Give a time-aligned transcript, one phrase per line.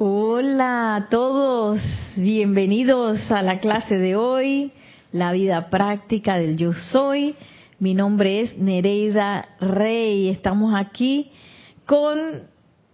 [0.00, 1.80] Hola a todos,
[2.16, 4.70] bienvenidos a la clase de hoy,
[5.10, 7.34] la vida práctica del yo soy.
[7.80, 11.32] Mi nombre es Nereida Rey, estamos aquí
[11.84, 12.16] con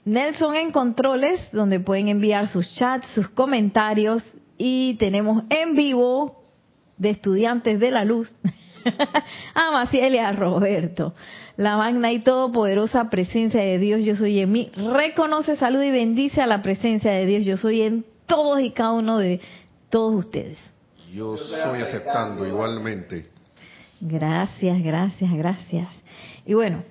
[0.06, 4.22] Nelson en Controles, donde pueden enviar sus chats, sus comentarios
[4.56, 6.42] y tenemos en vivo
[6.96, 8.34] de estudiantes de la luz
[9.54, 11.12] a Maciel y a Roberto.
[11.56, 14.72] La magna y todopoderosa presencia de Dios, yo soy en mí.
[14.74, 18.92] Reconoce, saluda y bendice a la presencia de Dios, yo soy en todos y cada
[18.92, 19.40] uno de
[19.88, 20.58] todos ustedes.
[21.12, 23.28] Yo soy aceptando igualmente.
[24.00, 25.88] Gracias, gracias, gracias.
[26.44, 26.82] Y bueno,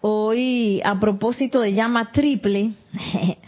[0.00, 2.72] hoy a propósito de llama triple,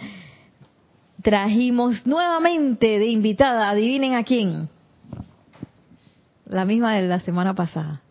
[1.22, 4.68] trajimos nuevamente de invitada, adivinen a quién.
[6.44, 8.02] La misma de la semana pasada.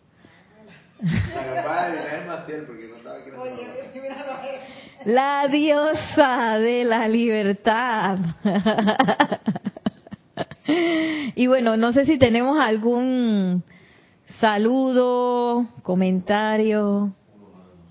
[5.04, 8.18] La diosa de la libertad.
[11.36, 13.62] y bueno, no sé si tenemos algún
[14.40, 17.12] saludo, comentario.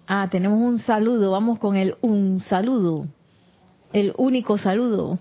[0.07, 1.31] Ah, tenemos un saludo.
[1.31, 3.07] Vamos con el un saludo.
[3.93, 5.19] El único saludo.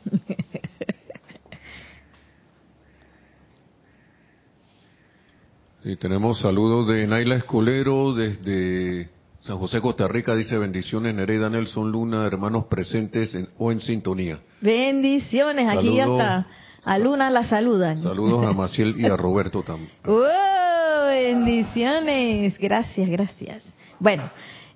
[5.87, 9.11] Y tenemos saludos de Naila Escolero desde
[9.43, 10.35] San José, Costa Rica.
[10.35, 14.39] Dice bendiciones, Nereida Nelson Luna, hermanos presentes o en sintonía.
[14.63, 16.47] Bendiciones, aquí ya está.
[16.85, 17.99] A Luna la saludan.
[17.99, 19.91] Saludos a Maciel y a Roberto también.
[20.07, 22.59] ¡Oh, bendiciones!
[22.59, 23.63] Gracias, gracias.
[23.99, 24.31] Bueno,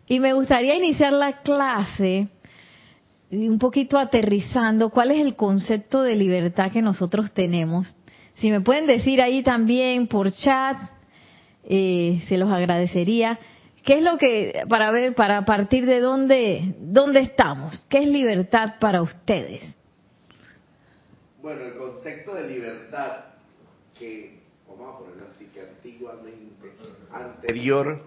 [0.07, 2.29] y me gustaría iniciar la clase
[3.31, 7.97] un poquito aterrizando cuál es el concepto de libertad que nosotros tenemos.
[8.35, 10.98] Si me pueden decir ahí también por chat,
[11.69, 13.39] eh, se los agradecería.
[13.85, 17.87] ¿Qué es lo que, para ver, para partir de dónde, dónde estamos?
[17.89, 19.63] ¿Qué es libertad para ustedes?
[21.43, 23.25] Bueno, el concepto de libertad
[23.99, 26.73] que, vamos a ponerlo así, que antiguamente,
[27.13, 28.03] anterior,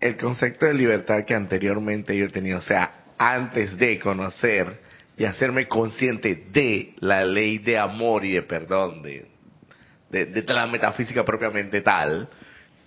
[0.00, 4.80] el concepto de libertad que anteriormente yo he tenido, o sea, antes de conocer
[5.16, 9.33] y hacerme consciente de la ley de amor y de perdón, de,
[10.14, 12.28] de, de la metafísica propiamente tal,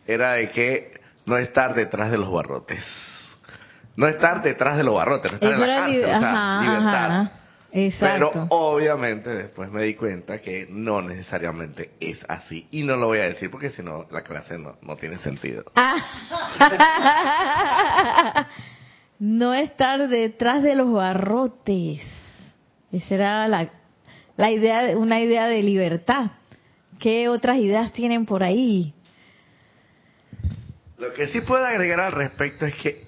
[0.07, 2.83] era de que no estar detrás de los barrotes.
[3.95, 6.61] No estar detrás de los barrotes, no estar Eso en la cárcel, o sea, ajá,
[6.63, 7.11] libertad.
[7.11, 7.31] ajá.
[7.71, 8.29] Exacto.
[8.31, 12.67] Pero obviamente después me di cuenta que no necesariamente es así.
[12.71, 15.65] Y no lo voy a decir porque si no la clase no, no tiene sentido.
[15.75, 15.95] Ah.
[19.19, 22.01] no estar detrás de los barrotes.
[22.91, 23.69] Esa era la,
[24.37, 26.31] la idea, una idea de libertad.
[26.99, 28.93] ¿Qué otras ideas tienen por ahí?
[30.97, 33.05] Lo que sí puedo agregar al respecto es que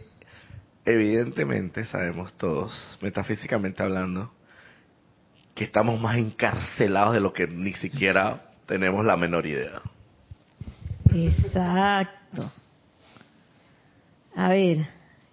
[0.86, 4.32] evidentemente sabemos todos, metafísicamente hablando,
[5.56, 9.82] que estamos más encarcelados de lo que ni siquiera tenemos la menor idea.
[11.14, 12.52] Exacto.
[14.36, 14.86] A ver,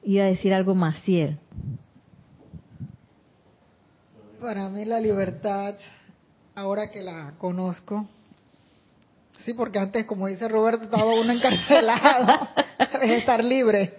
[0.03, 1.37] iba a decir algo más, Cier.
[4.41, 5.75] Para mí la libertad,
[6.55, 8.09] ahora que la conozco,
[9.44, 12.48] sí, porque antes, como dice Roberto, estaba uno encarcelado,
[13.02, 13.94] es estar libre.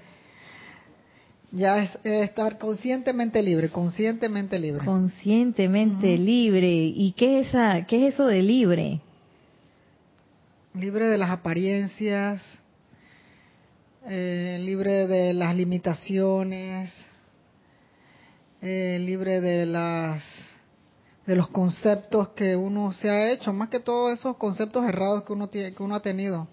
[1.52, 4.84] Ya es, es estar conscientemente libre, conscientemente libre.
[4.86, 6.68] Conscientemente libre.
[6.68, 9.00] ¿Y qué es, esa, qué es eso de libre?
[10.74, 12.44] Libre de las apariencias,
[14.10, 16.94] eh, libre de las limitaciones,
[18.62, 20.24] eh, libre de las
[21.28, 25.34] de los conceptos que uno se ha hecho, más que todos esos conceptos errados que
[25.34, 26.48] uno tiene, que uno ha tenido,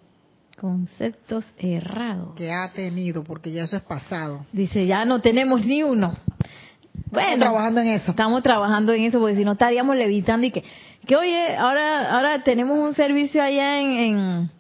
[0.61, 2.35] Conceptos errados.
[2.37, 4.45] que ha tenido, porque ya eso es pasado.
[4.53, 6.13] Dice, ya no tenemos ni uno.
[6.13, 8.11] Estamos Bueno, trabajando en eso.
[8.13, 10.63] estamos trabajando en eso porque si no estaríamos levitando y que,
[11.07, 14.51] que oye, ahora ahora tenemos un servicio allá en, en,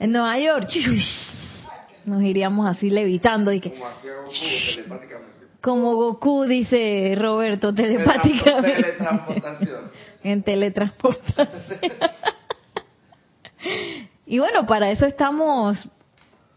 [0.00, 0.68] en Nueva York.
[2.04, 3.86] Nos iríamos así levitando y que, como
[5.72, 8.82] Goku, dice Roberto, telepáticamente.
[8.82, 9.80] Teletransportación.
[10.24, 11.78] en teletransportación.
[14.26, 15.82] y bueno, para eso estamos,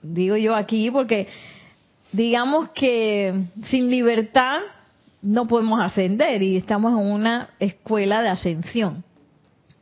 [0.01, 1.27] digo yo aquí, porque
[2.11, 4.59] digamos que sin libertad
[5.21, 9.03] no podemos ascender y estamos en una escuela de ascensión.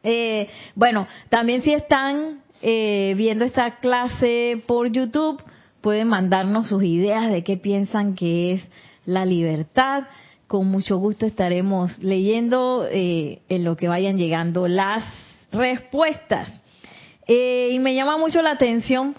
[0.03, 5.41] Eh, bueno, también si están eh, viendo esta clase por YouTube,
[5.81, 8.61] pueden mandarnos sus ideas de qué piensan que es
[9.05, 10.03] la libertad.
[10.47, 15.03] Con mucho gusto estaremos leyendo eh, en lo que vayan llegando las
[15.51, 16.49] respuestas.
[17.27, 19.15] Eh, y me llama mucho la atención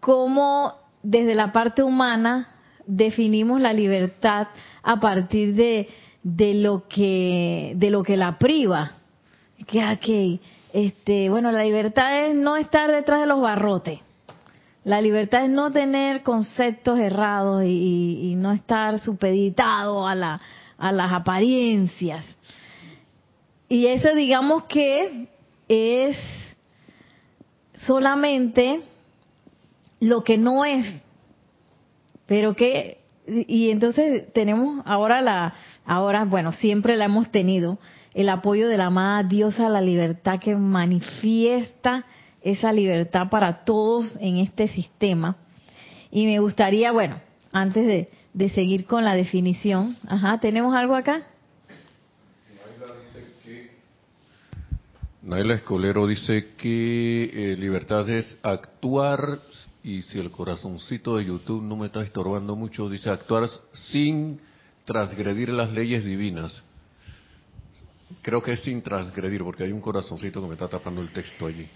[0.00, 2.48] cómo desde la parte humana
[2.86, 4.48] definimos la libertad
[4.82, 5.88] a partir de,
[6.22, 8.92] de lo que de lo que la priva.
[9.66, 10.40] Que okay,
[10.72, 14.00] este, bueno, la libertad es no estar detrás de los barrotes.
[14.84, 20.40] La libertad es no tener conceptos errados y, y no estar supeditado a, la,
[20.78, 22.24] a las apariencias.
[23.68, 25.28] Y eso digamos que
[25.68, 26.16] es
[27.80, 28.80] solamente
[30.00, 31.04] lo que no es,
[32.26, 35.54] pero que y entonces tenemos ahora la
[35.84, 37.78] ahora bueno siempre la hemos tenido
[38.14, 42.06] el apoyo de la amada diosa la libertad que manifiesta
[42.42, 45.36] esa libertad para todos en este sistema
[46.10, 47.20] y me gustaría bueno
[47.52, 51.26] antes de, seguir con la definición ajá tenemos algo acá
[55.28, 59.40] Naila Escolero dice que eh, libertad es actuar,
[59.82, 63.48] y si el corazoncito de YouTube no me está estorbando mucho, dice actuar
[63.90, 64.40] sin
[64.84, 66.62] transgredir las leyes divinas.
[68.22, 71.46] Creo que es sin transgredir, porque hay un corazoncito que me está tapando el texto
[71.46, 71.68] allí.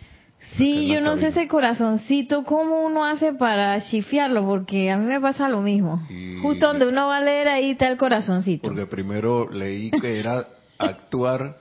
[0.56, 4.44] Sí, yo no sé ese corazoncito, ¿cómo uno hace para chifiarlo?
[4.44, 6.06] Porque a mí me pasa lo mismo.
[6.43, 8.69] Justo donde uno va a leer, ahí está el corazoncito.
[8.69, 10.47] Porque primero leí que era
[10.79, 11.56] actuar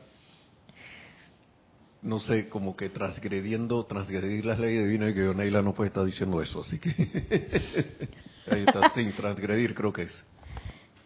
[2.02, 6.04] no sé, como que transgrediendo, transgredir las leyes divinas y que Neila no puede estar
[6.04, 6.90] diciendo eso, así que
[8.50, 10.26] ahí está, sin transgredir creo que es.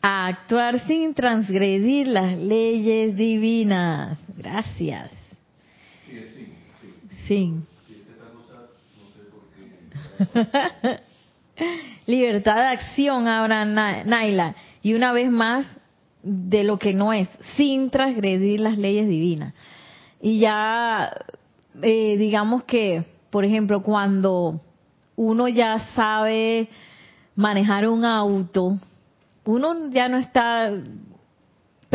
[0.01, 4.19] actuar sin transgredir las leyes divinas.
[4.37, 5.11] Gracias.
[6.07, 6.33] Sí, es
[7.27, 7.65] sin.
[12.07, 14.55] Libertad de acción ahora, Naila.
[14.81, 15.65] Y una vez más,
[16.25, 19.53] de lo que no es, sin transgredir las leyes divinas.
[20.19, 21.13] Y ya,
[21.81, 24.59] eh, digamos que, por ejemplo, cuando
[25.15, 26.67] uno ya sabe
[27.35, 28.79] manejar un auto,
[29.45, 30.71] uno ya no está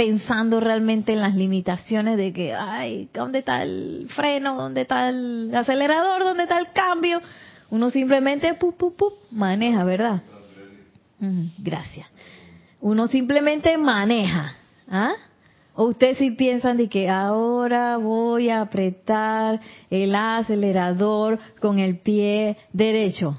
[0.00, 4.56] pensando realmente en las limitaciones de que, ay, ¿dónde está el freno?
[4.56, 6.24] ¿Dónde está el acelerador?
[6.24, 7.20] ¿Dónde está el cambio?
[7.68, 10.22] Uno simplemente, pup, pup, pup, maneja, ¿verdad?
[11.58, 12.08] Gracias.
[12.80, 14.54] Uno simplemente maneja.
[14.88, 15.12] ¿Ah?
[15.74, 19.60] ¿O ustedes sí piensan de que ahora voy a apretar
[19.90, 23.38] el acelerador con el pie derecho?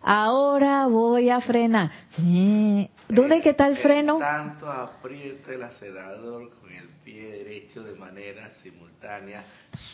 [0.00, 1.90] Ahora voy a frenar.
[3.10, 4.18] ¿Dónde que está el freno?
[4.18, 9.42] Tanto aprieto el acelerador con el pie derecho de manera simultánea,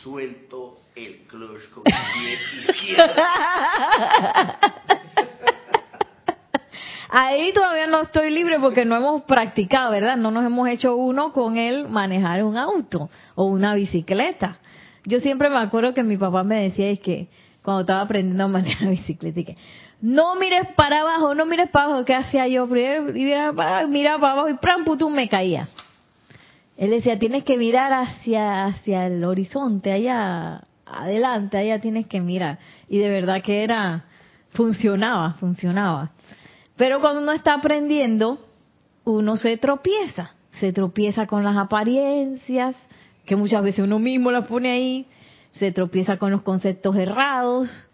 [0.03, 2.37] suelto el clutch con el pie
[2.75, 3.13] izquierdo.
[7.09, 10.17] Ahí todavía no estoy libre porque no hemos practicado, ¿verdad?
[10.17, 14.59] No nos hemos hecho uno con él manejar un auto o una bicicleta.
[15.05, 17.29] Yo siempre me acuerdo que mi papá me decía es que
[17.63, 19.57] cuando estaba aprendiendo a manejar bicicleta, y que
[20.01, 22.67] no mires para abajo, no mires para abajo, ¿qué hacía yo?
[22.67, 25.67] Mira para, abajo y pram, putum, me caía.
[26.77, 32.59] Él decía, tienes que mirar hacia, hacia el horizonte, allá adelante, allá tienes que mirar.
[32.87, 34.05] Y de verdad que era,
[34.51, 36.11] funcionaba, funcionaba.
[36.75, 38.39] Pero cuando uno está aprendiendo,
[39.03, 42.75] uno se tropieza, se tropieza con las apariencias,
[43.25, 45.07] que muchas veces uno mismo las pone ahí,
[45.53, 47.86] se tropieza con los conceptos errados,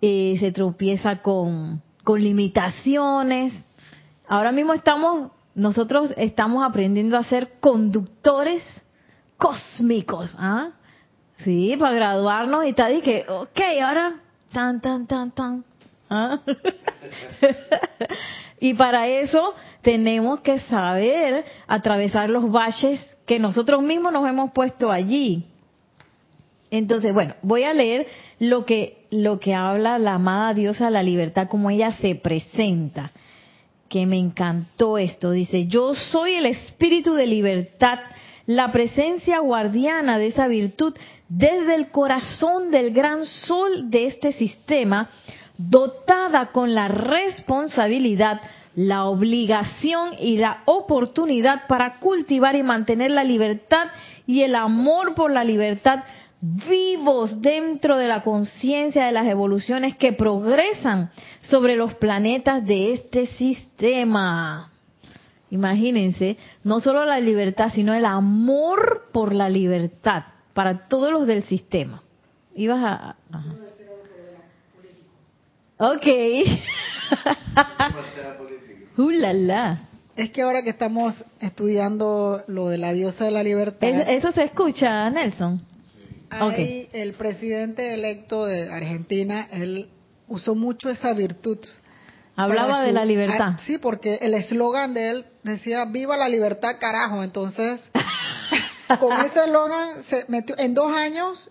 [0.00, 3.52] eh, se tropieza con, con limitaciones.
[4.28, 8.62] Ahora mismo estamos, nosotros estamos aprendiendo a ser conductores
[9.36, 10.70] cósmicos, ¿ah?
[11.38, 14.20] Sí, para graduarnos y tal, y que, ok, ahora,
[14.52, 15.64] tan, tan, tan, tan,
[16.10, 16.40] ¿Ah?
[18.60, 24.90] y para eso tenemos que saber atravesar los valles que nosotros mismos nos hemos puesto
[24.90, 25.46] allí.
[26.70, 28.06] Entonces, bueno, voy a leer
[28.40, 33.12] lo que lo que habla la amada diosa la libertad como ella se presenta.
[33.88, 37.98] Que me encantó esto, dice, "Yo soy el espíritu de libertad,
[38.46, 40.94] la presencia guardiana de esa virtud
[41.28, 45.08] desde el corazón del gran sol de este sistema."
[45.68, 48.40] dotada con la responsabilidad,
[48.74, 53.88] la obligación y la oportunidad para cultivar y mantener la libertad
[54.26, 56.00] y el amor por la libertad
[56.40, 61.10] vivos dentro de la conciencia de las evoluciones que progresan
[61.42, 64.70] sobre los planetas de este sistema.
[65.50, 71.42] Imagínense, no solo la libertad, sino el amor por la libertad para todos los del
[71.42, 72.02] sistema.
[72.54, 73.16] Ibas a...
[75.78, 76.06] Ok.
[78.98, 79.10] uh,
[80.16, 83.88] Es que ahora que estamos estudiando lo de la diosa de la libertad.
[83.88, 85.69] ¿Eso, se escucha, Nelson?
[86.30, 89.88] Hay el presidente electo de Argentina, él
[90.28, 91.58] usó mucho esa virtud
[92.36, 93.54] Hablaba de la libertad.
[93.54, 97.22] ah, sí, porque el eslogan de él decía "Viva la libertad, carajo".
[97.22, 97.80] Entonces,
[99.00, 101.50] con ese eslogan se metió en dos años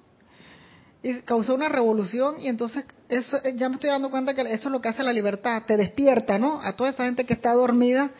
[1.04, 4.68] y causó una revolución y entonces eso eh, ya me estoy dando cuenta que eso
[4.68, 6.62] es lo que hace la libertad, te despierta, ¿no?
[6.64, 8.12] A toda esa gente que está dormida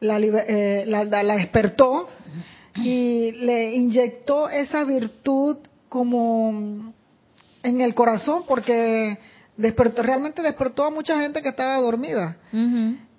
[0.00, 2.08] la, eh, la, la- la despertó
[2.74, 5.58] y le inyectó esa virtud
[5.92, 6.94] como
[7.62, 9.18] en el corazón porque
[9.58, 12.38] despertó, realmente despertó a mucha gente que estaba dormida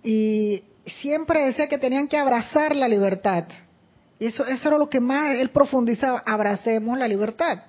[0.03, 0.63] y
[0.99, 3.43] siempre decía que tenían que abrazar la libertad.
[4.19, 7.59] Y eso, eso era lo que más él profundizaba, abracemos la libertad.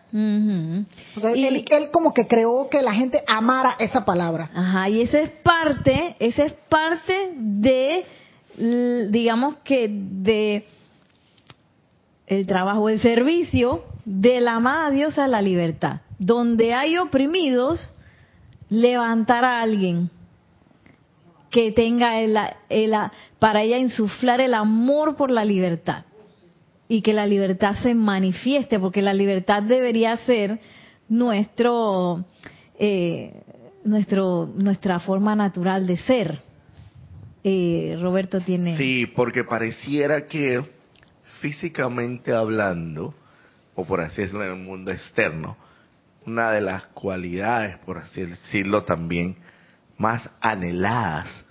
[1.37, 4.51] Y- él, él como que creó que la gente amara esa palabra.
[4.55, 8.07] Ajá, y esa es parte, esa es parte de,
[9.11, 10.65] digamos que de
[12.27, 16.01] el trabajo, el servicio de la amada diosa la libertad.
[16.19, 17.93] Donde hay oprimidos,
[18.69, 20.11] levantar a alguien
[21.51, 22.37] que tenga el,
[23.39, 26.05] para ella insuflar el amor por la libertad
[26.89, 30.59] y que la libertad se manifieste, porque la libertad debería ser
[31.09, 32.25] nuestro,
[32.79, 33.43] eh,
[33.85, 36.41] nuestro, nuestra forma natural de ser.
[37.45, 38.77] Eh, Roberto tiene.
[38.77, 40.65] Sí, porque pareciera que
[41.41, 43.15] físicamente hablando,
[43.75, 45.57] o por así decirlo en el mundo externo,
[46.27, 49.37] una de las cualidades, por así decirlo también,
[49.99, 51.45] más anheladas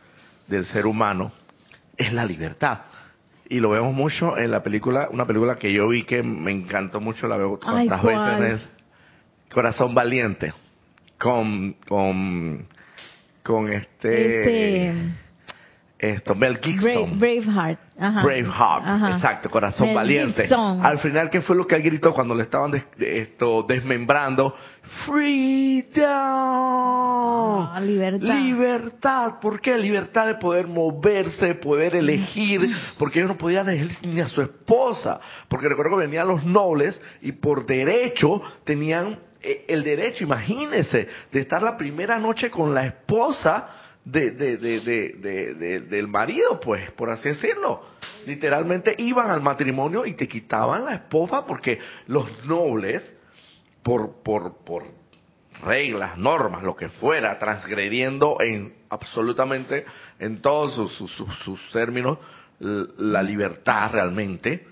[0.47, 1.31] del ser humano
[1.97, 2.79] es la libertad.
[3.49, 6.99] Y lo vemos mucho en la película, una película que yo vi que me encantó
[6.99, 8.69] mucho, la veo cuantas veces, es
[9.53, 10.53] Corazón Valiente,
[11.19, 12.65] con, con,
[13.43, 15.22] con este, Este,
[16.03, 17.19] esto, Mel Brave, Gibson.
[17.19, 17.79] Braveheart.
[17.99, 18.23] Ajá.
[18.23, 19.11] Braveheart, Ajá.
[19.15, 20.43] exacto, corazón Mel valiente.
[20.43, 20.85] Gibson.
[20.85, 24.55] Al final, ¿qué fue lo que él gritó cuando le estaban des- de- esto desmembrando?
[25.05, 26.03] Freedom.
[27.71, 28.35] Ah, libertad.
[28.35, 29.39] Libertad.
[29.41, 29.77] ¿Por qué?
[29.77, 35.19] Libertad de poder moverse, poder elegir, porque ellos no podían elegir ni a su esposa,
[35.47, 41.39] porque recuerdo que venían los nobles y por derecho tenían eh, el derecho, imagínense, de
[41.39, 43.69] estar la primera noche con la esposa
[44.05, 47.85] de, de, de, de- de- de- del marido, pues, por así decirlo.
[48.25, 53.01] Literalmente iban al matrimonio y te quitaban la esposa porque los nobles,
[53.81, 54.83] por, por, por
[55.63, 59.85] reglas, normas, lo que fuera, transgrediendo en absolutamente
[60.19, 62.17] en todos sus, sus, sus- términos
[62.59, 64.65] la libertad realmente,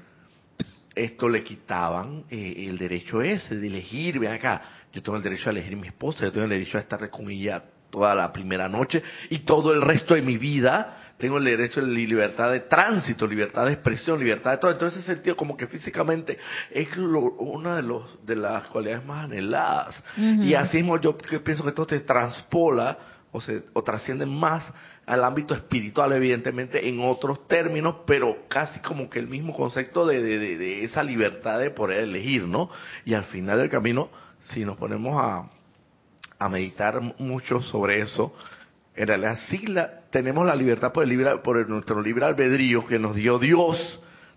[0.96, 4.62] esto le quitaban eh, el derecho ese de elegir, ven acá,
[4.94, 7.30] yo tengo el derecho a elegir mi esposa, yo tengo el derecho a estar con
[7.30, 11.82] ella toda la primera noche y todo el resto de mi vida, tengo el derecho
[11.82, 14.72] de li- libertad de tránsito, libertad de expresión, libertad de todo.
[14.72, 16.40] Entonces, ese sentido, como que físicamente
[16.72, 20.04] es lo- una de, los, de las cualidades más anheladas.
[20.18, 22.98] Y así mismo yo que pienso que esto te transpola
[23.32, 24.74] o, se, o trasciende más
[25.06, 30.22] al ámbito espiritual, evidentemente, en otros términos, pero casi como que el mismo concepto de,
[30.24, 32.70] de, de- de esa libertad de poder elegir, ¿no?
[33.06, 34.10] Y al final del camino,
[34.44, 35.46] si nos ponemos a,
[36.42, 38.34] a meditar mucho sobre eso,
[38.96, 42.86] en realidad sí la, tenemos la libertad por, el libre, por el- nuestro libre albedrío
[42.88, 43.78] que nos dio Dios,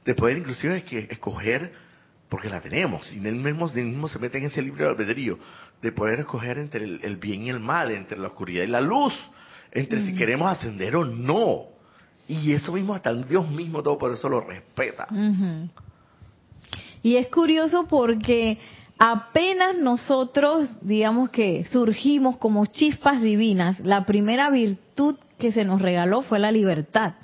[0.04, 1.72] de poder inclusive que escoger,
[2.28, 5.38] porque la tenemos, y él mismo, él mismo se mete en ese libre albedrío,
[5.80, 8.82] de poder escoger entre el, el bien y el mal, entre la oscuridad y la
[8.82, 9.14] luz,
[9.72, 11.66] entre si queremos ascender o no.
[12.28, 15.06] Y eso mismo hasta el Dios mismo todo por eso lo respeta.
[17.02, 18.58] Y es curioso porque
[18.98, 26.22] apenas nosotros, digamos que surgimos como chispas divinas, la primera virtud que se nos regaló
[26.22, 27.14] fue la libertad.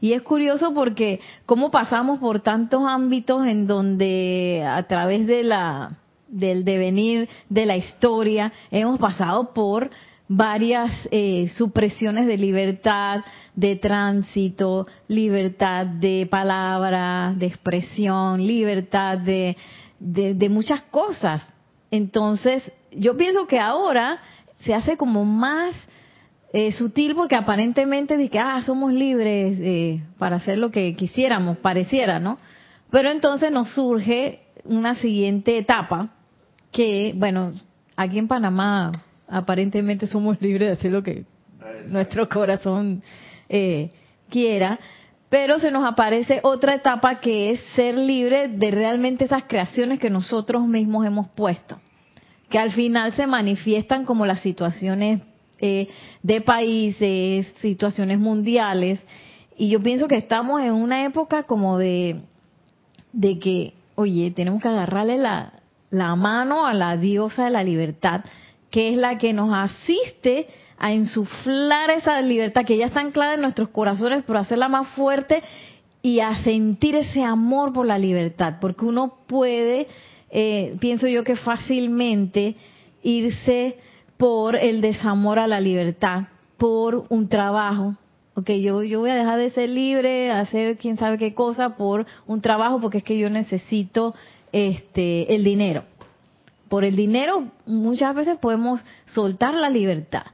[0.00, 5.98] Y es curioso porque cómo pasamos por tantos ámbitos en donde a través de la
[6.28, 9.90] del devenir de la historia hemos pasado por
[10.28, 13.20] varias eh, supresiones de libertad,
[13.54, 19.56] de tránsito, libertad de palabra, de expresión, libertad de,
[19.98, 21.52] de, de muchas cosas.
[21.90, 24.20] Entonces, yo pienso que ahora
[24.60, 25.74] se hace como más
[26.52, 31.58] eh, sutil porque aparentemente dice que ah, somos libres eh, para hacer lo que quisiéramos,
[31.58, 32.38] pareciera, ¿no?
[32.90, 36.10] Pero entonces nos surge una siguiente etapa
[36.70, 37.52] que, bueno,
[37.96, 38.92] aquí en Panamá
[39.28, 41.24] aparentemente somos libres de hacer lo que
[41.88, 43.02] nuestro corazón
[43.48, 43.90] eh,
[44.30, 44.78] quiera,
[45.34, 50.08] pero se nos aparece otra etapa que es ser libre de realmente esas creaciones que
[50.08, 51.80] nosotros mismos hemos puesto,
[52.48, 55.22] que al final se manifiestan como las situaciones
[55.58, 55.88] eh,
[56.22, 59.02] de países, situaciones mundiales,
[59.58, 62.20] y yo pienso que estamos en una época como de,
[63.12, 65.54] de que, oye, tenemos que agarrarle la,
[65.90, 68.20] la mano a la diosa de la libertad,
[68.70, 70.46] que es la que nos asiste
[70.84, 75.42] a insuflar esa libertad que ya está anclada en nuestros corazones, pero hacerla más fuerte
[76.02, 79.88] y a sentir ese amor por la libertad, porque uno puede,
[80.28, 82.56] eh, pienso yo que fácilmente
[83.02, 83.78] irse
[84.18, 86.24] por el desamor a la libertad,
[86.58, 87.94] por un trabajo.
[88.34, 92.04] Ok, yo, yo voy a dejar de ser libre, hacer quién sabe qué cosa por
[92.26, 94.14] un trabajo, porque es que yo necesito
[94.52, 95.84] este, el dinero.
[96.68, 100.24] Por el dinero muchas veces podemos soltar la libertad.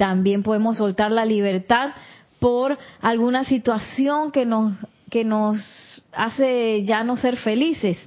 [0.00, 1.90] También podemos soltar la libertad
[2.38, 4.72] por alguna situación que nos
[5.10, 5.60] que nos
[6.12, 7.98] hace ya no ser felices.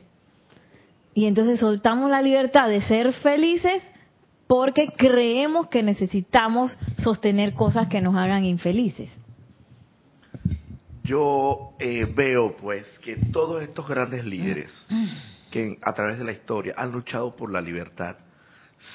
[1.14, 3.84] Y entonces soltamos la libertad de ser felices
[4.48, 9.12] porque creemos que necesitamos sostener cosas que nos hagan infelices.
[11.04, 14.72] Yo eh, veo pues que todos estos grandes líderes
[15.52, 18.16] que a través de la historia han luchado por la libertad,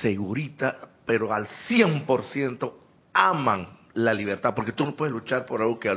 [0.01, 5.91] segurita, pero al 100% aman la libertad, porque tú no puedes luchar por algo que,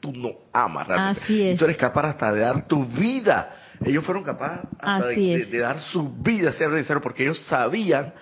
[0.00, 1.22] tú no amas realmente.
[1.24, 1.54] Así es.
[1.54, 3.56] Y tú eres capaz hasta de dar tu vida.
[3.84, 8.12] Ellos fueron capaces hasta de, de, dar su vida, ser porque ellos sabían,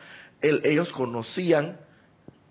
[0.40, 1.78] el, ellos conocían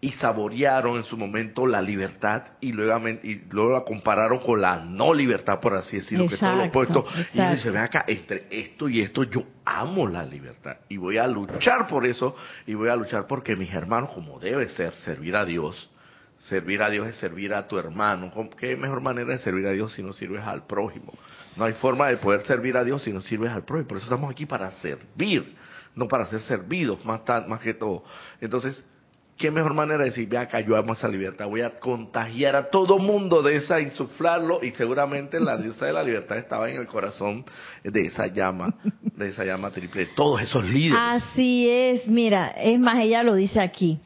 [0.06, 4.78] y saborearon en su momento la libertad y luego, y luego la compararon con la
[4.78, 7.08] no libertad, por así decirlo, que todo lo opuesto.
[7.34, 11.26] Y ellos dicen, acá, entre esto y esto yo amo la libertad y voy a
[11.26, 12.36] luchar por eso
[12.68, 15.90] y voy a luchar porque mis hermanos, como debe ser, servir a Dios,
[16.38, 18.32] Servir a Dios es servir a tu hermano.
[18.60, 21.14] ¿Qué mejor manera de servir a Dios si no sirves al prójimo?
[21.56, 23.88] No hay forma de poder servir a Dios si no sirves al prójimo.
[23.88, 25.56] Por eso estamos aquí para servir,
[25.96, 28.04] no para ser servidos, más, más que todo.
[28.42, 28.84] Entonces,
[29.38, 31.48] ¿qué mejor manera de decir, ve acá, yo amo esa libertad?
[31.48, 36.04] Voy a contagiar a todo mundo de esa, insuflarlo, y seguramente la diosa de la
[36.04, 37.46] libertad estaba en el corazón
[37.84, 38.74] de esa llama,
[39.04, 40.98] de esa llama triple, de todos esos líderes.
[41.02, 44.00] Así es, mira, es más, ella lo dice aquí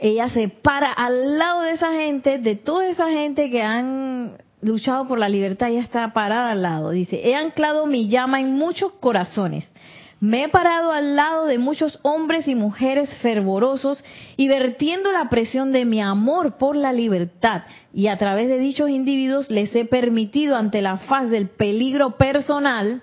[0.00, 5.06] ella se para al lado de esa gente, de toda esa gente que han luchado
[5.06, 6.90] por la libertad, ella está parada al lado.
[6.90, 9.72] Dice, he anclado mi llama en muchos corazones.
[10.20, 14.04] Me he parado al lado de muchos hombres y mujeres fervorosos
[14.36, 17.62] y vertiendo la presión de mi amor por la libertad.
[17.94, 23.02] Y a través de dichos individuos les he permitido ante la faz del peligro personal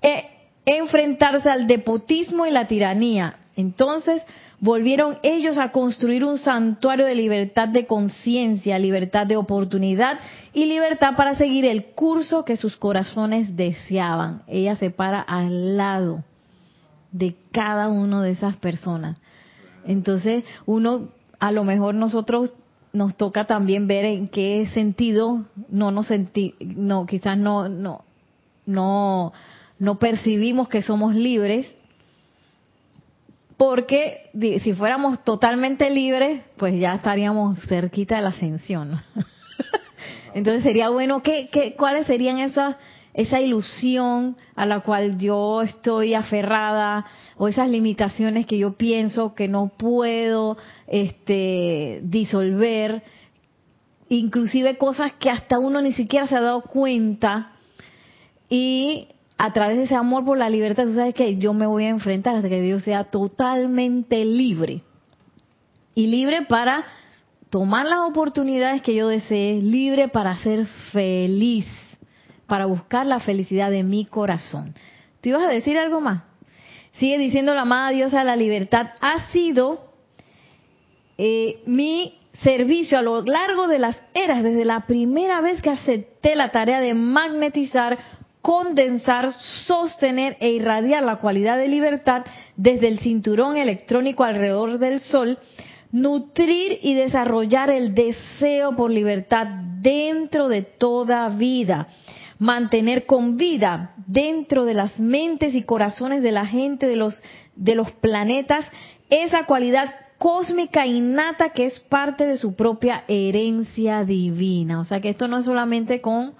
[0.00, 0.26] eh,
[0.64, 3.38] enfrentarse al depotismo y la tiranía.
[3.56, 4.22] Entonces,
[4.62, 10.20] volvieron ellos a construir un santuario de libertad de conciencia, libertad de oportunidad
[10.54, 14.44] y libertad para seguir el curso que sus corazones deseaban.
[14.46, 16.22] Ella se para al lado
[17.10, 19.18] de cada una de esas personas.
[19.84, 21.08] Entonces, uno,
[21.40, 22.52] a lo mejor nosotros
[22.92, 28.04] nos toca también ver en qué sentido no nos senti no, quizás no, no,
[28.64, 29.32] no,
[29.80, 31.74] no percibimos que somos libres
[33.62, 34.28] porque
[34.60, 39.00] si fuéramos totalmente libres, pues ya estaríamos cerquita de la ascensión.
[40.34, 42.74] Entonces sería bueno, ¿qué, qué, cuáles serían esas,
[43.14, 49.46] esa ilusión a la cual yo estoy aferrada o esas limitaciones que yo pienso que
[49.46, 50.56] no puedo
[50.88, 53.04] este, disolver?
[54.08, 57.52] Inclusive cosas que hasta uno ni siquiera se ha dado cuenta
[58.50, 59.06] y
[59.42, 61.88] a través de ese amor por la libertad, tú sabes que yo me voy a
[61.88, 64.82] enfrentar hasta que Dios sea totalmente libre.
[65.96, 66.84] Y libre para
[67.50, 71.66] tomar las oportunidades que yo desee, libre para ser feliz,
[72.46, 74.74] para buscar la felicidad de mi corazón.
[75.20, 76.22] ¿Tú ibas a decir algo más?
[76.92, 79.90] Sigue diciendo la amada diosa, la libertad ha sido
[81.18, 86.36] eh, mi servicio a lo largo de las eras, desde la primera vez que acepté
[86.36, 87.98] la tarea de magnetizar
[88.42, 89.32] condensar,
[89.66, 92.24] sostener e irradiar la cualidad de libertad
[92.56, 95.38] desde el cinturón electrónico alrededor del Sol,
[95.92, 99.46] nutrir y desarrollar el deseo por libertad
[99.80, 101.86] dentro de toda vida,
[102.38, 107.22] mantener con vida dentro de las mentes y corazones de la gente de los,
[107.54, 108.66] de los planetas
[109.08, 114.80] esa cualidad cósmica innata que es parte de su propia herencia divina.
[114.80, 116.32] O sea que esto no es solamente con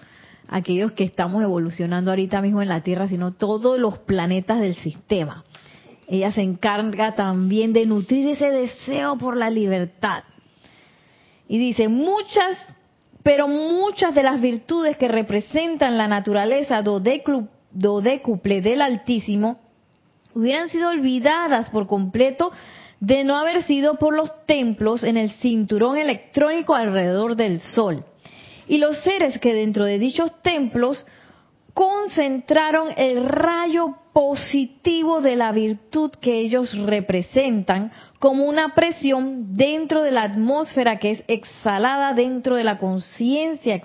[0.52, 5.44] aquellos que estamos evolucionando ahorita mismo en la Tierra, sino todos los planetas del sistema.
[6.06, 10.24] Ella se encarga también de nutrir ese deseo por la libertad.
[11.48, 12.58] Y dice, muchas,
[13.22, 19.58] pero muchas de las virtudes que representan la naturaleza dodécuple del Altísimo
[20.34, 22.52] hubieran sido olvidadas por completo
[23.00, 28.04] de no haber sido por los templos en el cinturón electrónico alrededor del Sol
[28.72, 31.04] y los seres que dentro de dichos templos
[31.74, 40.10] concentraron el rayo positivo de la virtud que ellos representan como una presión dentro de
[40.10, 43.82] la atmósfera que es exhalada dentro de la conciencia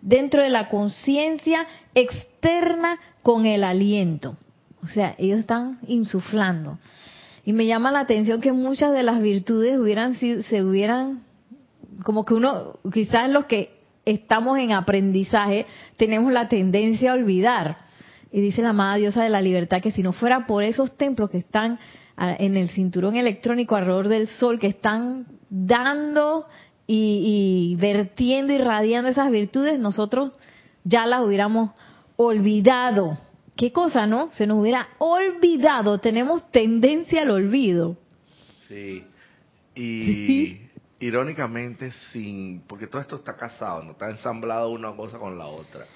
[0.00, 4.36] dentro de la conciencia externa con el aliento.
[4.82, 6.80] O sea, ellos están insuflando.
[7.44, 11.22] Y me llama la atención que muchas de las virtudes hubieran se hubieran,
[12.02, 17.78] como que uno, quizás los que estamos en aprendizaje, tenemos la tendencia a olvidar.
[18.32, 21.30] Y dice la amada diosa de la libertad que si no fuera por esos templos
[21.30, 21.78] que están
[22.16, 26.46] en el cinturón electrónico alrededor del sol, que están dando
[26.86, 30.32] y, y vertiendo y radiando esas virtudes, nosotros
[30.84, 31.70] ya las hubiéramos
[32.16, 33.18] olvidado.
[33.56, 34.30] ¿Qué cosa, no?
[34.32, 35.98] Se nos hubiera olvidado.
[35.98, 37.96] Tenemos tendencia al olvido.
[38.68, 39.04] Sí.
[39.76, 40.69] Y
[41.00, 42.62] irónicamente, sin.
[42.66, 45.86] Porque todo esto está casado, no está ensamblado una cosa con la otra.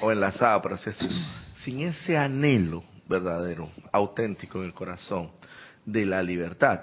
[0.00, 1.16] O enlazada, por así decirlo.
[1.62, 5.30] Sin ese anhelo verdadero, auténtico en el corazón
[5.84, 6.80] de la libertad,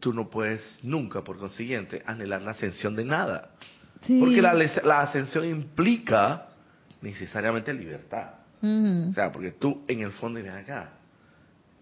[0.00, 3.50] tú no puedes nunca, por consiguiente, anhelar la ascensión de nada.
[4.06, 6.48] Porque la, la, ascensión implica
[7.00, 8.34] necesariamente libertad.
[8.62, 10.95] O sea, porque tú en el fondo ven acá,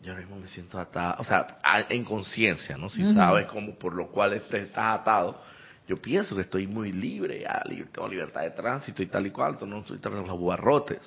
[0.05, 2.91] yo ahora mismo me siento atado, o sea, en conciencia, ¿no?
[2.91, 5.41] Si sabes cómo, por lo cual estás atado,
[5.89, 7.47] yo pienso que estoy muy libre,
[7.91, 11.01] tengo libertad de tránsito y tal y cual, no estoy tratando los barrotes.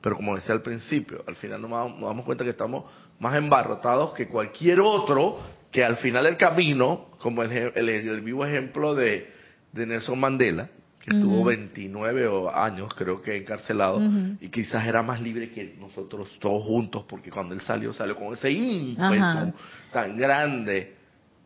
[0.00, 2.84] Pero como decía al principio, al final nos damos cuenta que estamos
[3.20, 5.38] más embarrotados que cualquier otro
[5.70, 9.32] que al final del camino, como el, el, vivo ejemplo de,
[9.72, 10.68] de, Nelson Mandela,
[11.04, 14.00] que estuvo 29 años creo que encarcelado
[14.40, 18.32] y quizás era más libre que nosotros todos juntos porque cuando él salió salió con
[18.32, 19.52] ese ímpetu
[19.92, 20.94] tan grande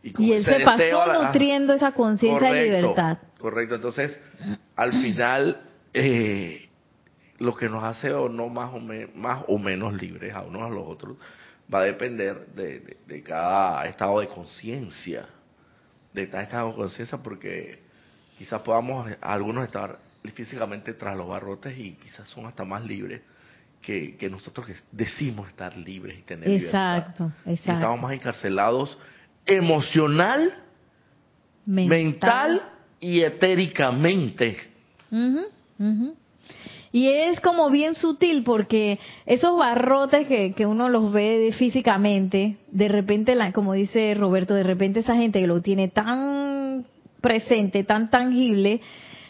[0.03, 3.18] y, él se pasó nutriendo esa conciencia de libertad.
[3.38, 3.75] correcto.
[3.75, 4.16] Entonces
[4.77, 5.61] al final
[5.92, 6.68] eh,
[7.38, 8.79] lo que nos hace o no más o,
[9.16, 11.16] más o menos libres a unos a los otros
[11.73, 15.29] va a depender de, cada estado de conciencia,
[16.12, 17.88] de cada estado de conciencia, porque
[18.38, 19.98] quizás podamos algunos estar
[20.35, 23.20] físicamente tras los barrotes y quizás son hasta más libres
[23.83, 27.53] que, nosotros que decimos estar libres y tener exacto, libertad.
[27.53, 28.98] Exacto, Estamos más encarcelados
[29.46, 30.55] emocional,
[31.64, 32.62] mental,
[33.01, 34.59] y etéricamente.
[36.90, 42.88] Y es como bien sutil porque esos barrotes que, que uno los ve físicamente, de
[42.88, 46.48] repente, la, como dice Roberto, de repente esa gente que lo tiene tan
[47.20, 48.81] presente, tan tangible,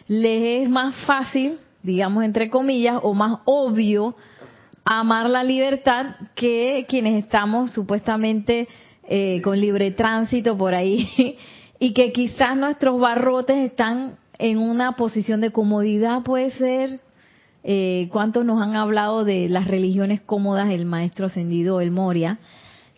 [0.07, 4.17] les es más fácil, digamos entre comillas, o más obvio
[4.85, 8.69] amar la libertad que quienes estamos supuestamente
[9.07, 11.37] eh, con libre tránsito por ahí
[11.79, 17.01] y que quizás nuestros barrotes están en una posición de comodidad, puede ser,
[17.65, 22.39] eh, cuántos nos han hablado de las religiones cómodas, el maestro ascendido, el Moria,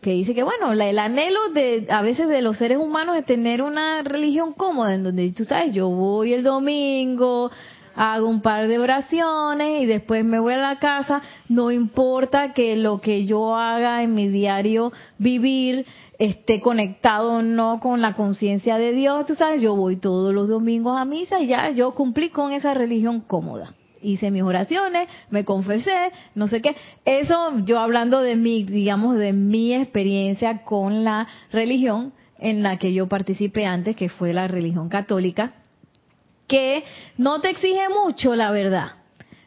[0.01, 3.63] que dice que bueno, el anhelo de a veces de los seres humanos es tener
[3.63, 7.51] una religión cómoda, en donde tú sabes, yo voy el domingo,
[7.95, 12.77] hago un par de oraciones y después me voy a la casa, no importa que
[12.77, 15.87] lo que yo haga en mi diario vivir
[16.19, 20.49] esté conectado o no con la conciencia de Dios, tú sabes, yo voy todos los
[20.49, 25.45] domingos a misa y ya yo cumplí con esa religión cómoda hice mis oraciones, me
[25.45, 26.77] confesé, no sé qué.
[27.05, 32.93] Eso yo hablando de mi, digamos, de mi experiencia con la religión en la que
[32.93, 35.53] yo participé antes, que fue la religión católica,
[36.47, 36.85] que
[37.17, 38.93] no te exige mucho, la verdad.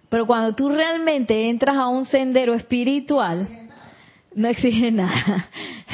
[0.09, 3.47] Pero cuando tú realmente entras a un sendero espiritual,
[4.35, 5.49] no exige nada.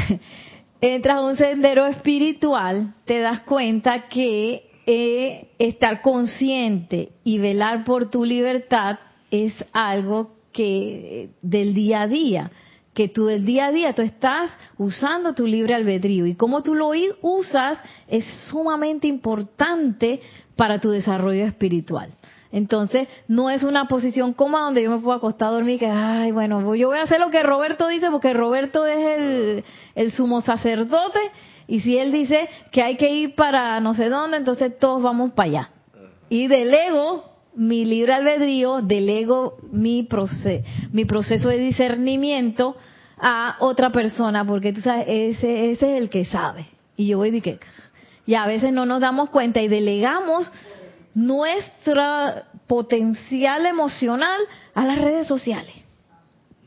[0.82, 8.10] entras a un sendero espiritual, te das cuenta que eh, estar consciente y velar por
[8.10, 8.97] tu libertad
[9.30, 12.49] es algo que del día a día,
[12.95, 14.49] que tú del día a día tú estás
[14.80, 16.89] usando tu libre albedrío y cómo tú lo
[17.21, 20.21] usas es sumamente importante
[20.56, 22.10] para tu desarrollo espiritual.
[22.52, 26.32] Entonces, no es una posición cómoda donde yo me puedo acostar a dormir que, ay,
[26.32, 30.41] bueno, yo voy a hacer lo que Roberto dice porque Roberto es el, el sumo
[30.41, 31.19] sacerdote
[31.69, 35.34] y si él dice que hay que ir para no sé dónde, entonces todos vamos
[35.34, 35.69] para allá.
[36.27, 42.75] Y delego mi libre albedrío, delego mi, proceso, mi proceso de discernimiento
[43.19, 46.65] a otra persona, porque tú sabes, ese, ese es el que sabe.
[46.97, 47.60] Y yo voy de que,
[48.25, 50.51] y a veces no nos damos cuenta y delegamos
[51.13, 54.41] nuestra potencial emocional
[54.73, 55.75] a las redes sociales.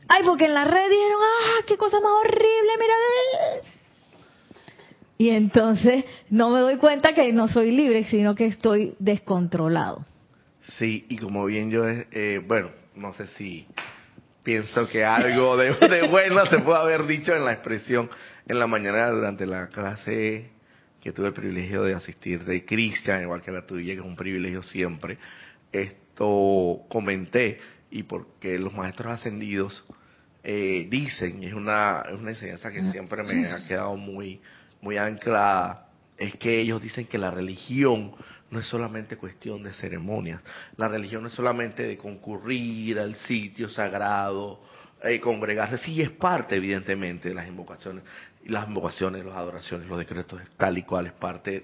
[0.07, 3.72] Ay, porque en las redes dijeron, ah, qué cosa más horrible, mira.
[5.17, 10.05] Y entonces no me doy cuenta que no soy libre, sino que estoy descontrolado.
[10.77, 13.67] Sí, y como bien yo, eh, bueno, no sé si
[14.43, 18.09] pienso que algo de, de bueno se puede haber dicho en la expresión
[18.47, 20.49] en la mañana durante la clase
[21.01, 24.15] que tuve el privilegio de asistir de Cristian, igual que la tuya, que es un
[24.15, 25.17] privilegio siempre.
[25.71, 27.59] Esto comenté
[27.91, 29.83] y porque los maestros ascendidos
[30.43, 34.41] eh, dicen, y es una, es una enseñanza que siempre me ha quedado muy,
[34.83, 38.13] muy anclada, es que ellos dicen que la religión
[38.51, 40.41] no es solamente cuestión de ceremonias,
[40.75, 44.61] la religión no es solamente de concurrir al sitio sagrado,
[45.01, 48.03] eh, congregarse, sí es parte evidentemente de las invocaciones,
[48.45, 51.63] las invocaciones, las adoraciones, los decretos, tal y cual es parte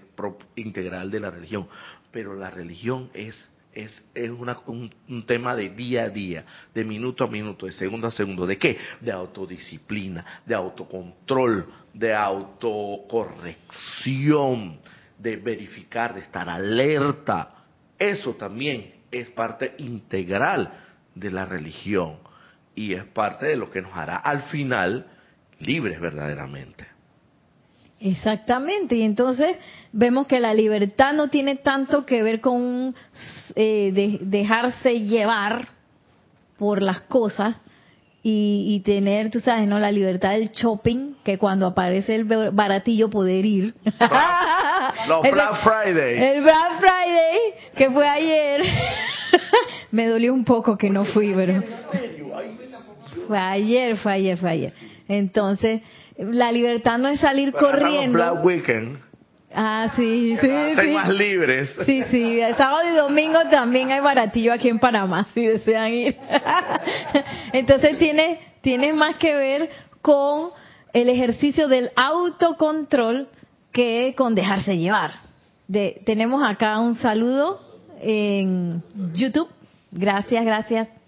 [0.56, 1.68] integral de la religión,
[2.12, 3.48] pero la religión es
[3.84, 7.72] es, es una, un, un, tema de día a día, de minuto a minuto, de
[7.74, 8.46] segundo a segundo.
[8.46, 8.78] ¿De qué?
[9.00, 14.80] De autodisciplina, de autocontrol, de autocorrección,
[15.18, 17.56] de verificar, de estar alerta.
[17.98, 20.72] Eso también es parte integral
[21.16, 22.18] de la religión
[22.76, 25.08] y es parte de lo que nos hará al final
[25.60, 26.89] libres verdaderamente.
[28.02, 29.58] Exactamente, y entonces
[29.92, 32.96] vemos que la libertad no tiene tanto que ver con
[33.56, 35.68] eh, de, dejarse llevar
[36.58, 37.58] por las cosas
[38.24, 39.80] y, y, tener, tú sabes, ¿no?
[39.80, 43.74] La libertad del shopping, que cuando aparece el baratillo poder ir.
[45.08, 46.36] Los Black Friday.
[46.36, 47.40] El Black Friday,
[47.76, 48.62] que fue ayer.
[49.92, 51.64] Me dolió un poco que no fui, pero...
[53.28, 54.74] Fue ayer, fue ayer, fue ayer.
[55.08, 55.82] Entonces,
[56.20, 58.18] la libertad no es salir Pero corriendo.
[58.18, 59.00] Black Weekend.
[59.54, 60.48] Ah, sí, sí,
[60.80, 60.88] sí.
[60.90, 61.72] más libres.
[61.86, 66.18] Sí, sí, el sábado y domingo también hay baratillo aquí en Panamá, si desean ir.
[67.54, 69.70] Entonces tiene, tiene más que ver
[70.02, 70.52] con
[70.94, 73.28] el ejercicio del autocontrol
[73.72, 75.14] que con dejarse llevar.
[75.68, 77.60] De, tenemos acá un saludo
[78.02, 79.50] en YouTube.
[79.92, 80.99] Gracias, gracias.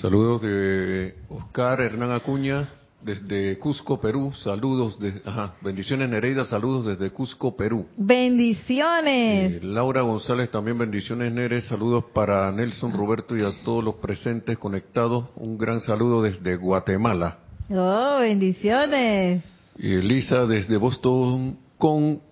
[0.00, 2.70] Saludos de Oscar Hernán Acuña
[3.02, 4.32] desde Cusco, Perú.
[4.32, 7.86] Saludos de, ajá, bendiciones Nereida, saludos desde Cusco, Perú.
[7.98, 9.56] Bendiciones.
[9.56, 14.56] Eh, Laura González también bendiciones Nere, saludos para Nelson Roberto y a todos los presentes
[14.56, 15.26] conectados.
[15.36, 17.36] Un gran saludo desde Guatemala.
[17.68, 19.44] Oh, bendiciones.
[19.76, 22.22] Y Elisa desde Boston con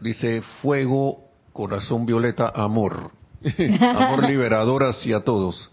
[0.00, 3.10] dice fuego, corazón violeta, amor.
[3.80, 5.70] amor liberador hacia todos.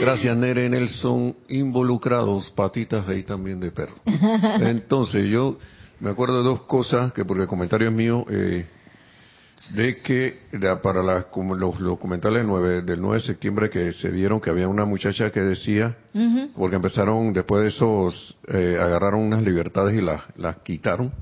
[0.00, 3.94] Gracias, Nere Nelson, involucrados, patitas ahí también de perro.
[4.60, 5.58] Entonces, yo
[6.00, 8.66] me acuerdo de dos cosas, que porque el comentario es mío, eh,
[9.74, 13.92] de que de, para la, como los documentales del 9, del 9 de septiembre que
[13.92, 16.50] se dieron, que había una muchacha que decía, Uh -huh.
[16.54, 21.12] porque empezaron, después de esos, eh, agarraron unas libertades y las, las quitaron.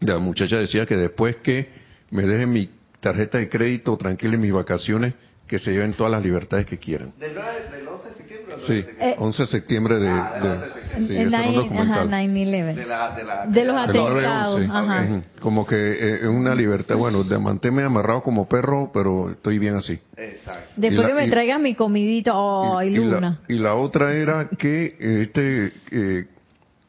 [0.00, 1.68] La muchacha decía que después que
[2.10, 5.14] me dejen mi tarjeta de crédito tranquila en mis vacaciones,
[5.46, 7.12] que se lleven todas las libertades que quieran.
[7.20, 7.65] ¿Del, 9, del
[7.96, 8.54] 11 de septiembre?
[8.54, 9.10] o del Sí, 9 de septiembre?
[9.10, 10.08] Eh, 11 de septiembre de...
[10.08, 11.06] Ah, de- 11 de septiembre.
[11.06, 11.92] sí, El ese era un nine- documental.
[11.92, 12.74] ajá, 9/11.
[12.74, 15.22] De, la, de, la, De los la- Del 9/11, atentados, ajá.
[15.40, 19.74] Como que eh, es una libertad, bueno, de mantenerme amarrado como perro, pero estoy bien
[19.76, 19.98] así.
[20.16, 20.60] Exacto.
[20.76, 23.20] Después que me traigan mi comidita, oh, y, y Luna.
[23.20, 26.26] la, y la otra era que eh, este eh,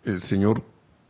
[0.06, 0.62] el señor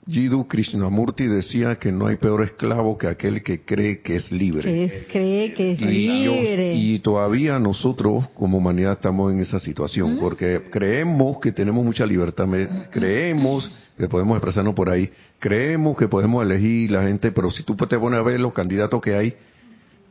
[0.08, 4.64] Jiddu Krishnamurti decía que no hay peor esclavo que aquel que cree que es libre.
[4.64, 6.74] que cree que es Y, libre.
[6.76, 12.48] y todavía nosotros como humanidad estamos en esa situación, porque creemos que tenemos mucha libertad,
[12.92, 17.76] creemos que podemos expresarnos por ahí, creemos que podemos elegir la gente, pero si tú
[17.76, 19.34] te pones a ver los candidatos que hay,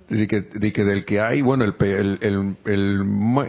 [0.08, 3.00] de que, de que del que hay, bueno, el, el, el, el,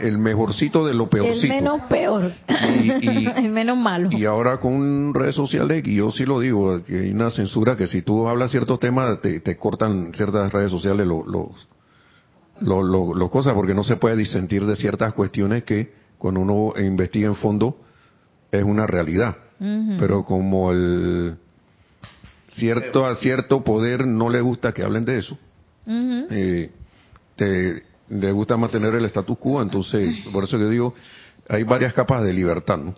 [0.02, 1.48] el mejorcito de lo el peorcito.
[1.54, 2.32] menos peor.
[2.48, 4.10] Y- y- el menos malo.
[4.12, 7.86] Y ahora con redes sociales, y yo sí lo digo, que hay una censura que
[7.88, 11.67] si tú hablas ciertos temas, te, te cortan ciertas redes sociales los los
[12.60, 16.74] los los- los cosas, porque no se puede disentir de ciertas cuestiones que cuando uno
[16.82, 17.78] investiga en fondo
[18.52, 19.36] es una realidad.
[20.00, 21.36] Pero como el
[22.48, 25.38] cierto a cierto poder no le gusta que hablen de eso,
[25.88, 26.71] Eh,
[27.36, 30.93] te, le gusta mantener el status quo, entonces, por eso yo digo,
[31.47, 32.95] hay varias capas de libertad, ¿no?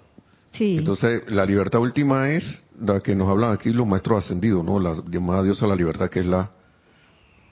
[0.51, 0.77] Sí.
[0.77, 4.79] Entonces, la libertad última es la que nos hablan aquí los maestros ascendidos, ¿no?
[4.79, 6.49] La llamada diosa la libertad, que es la,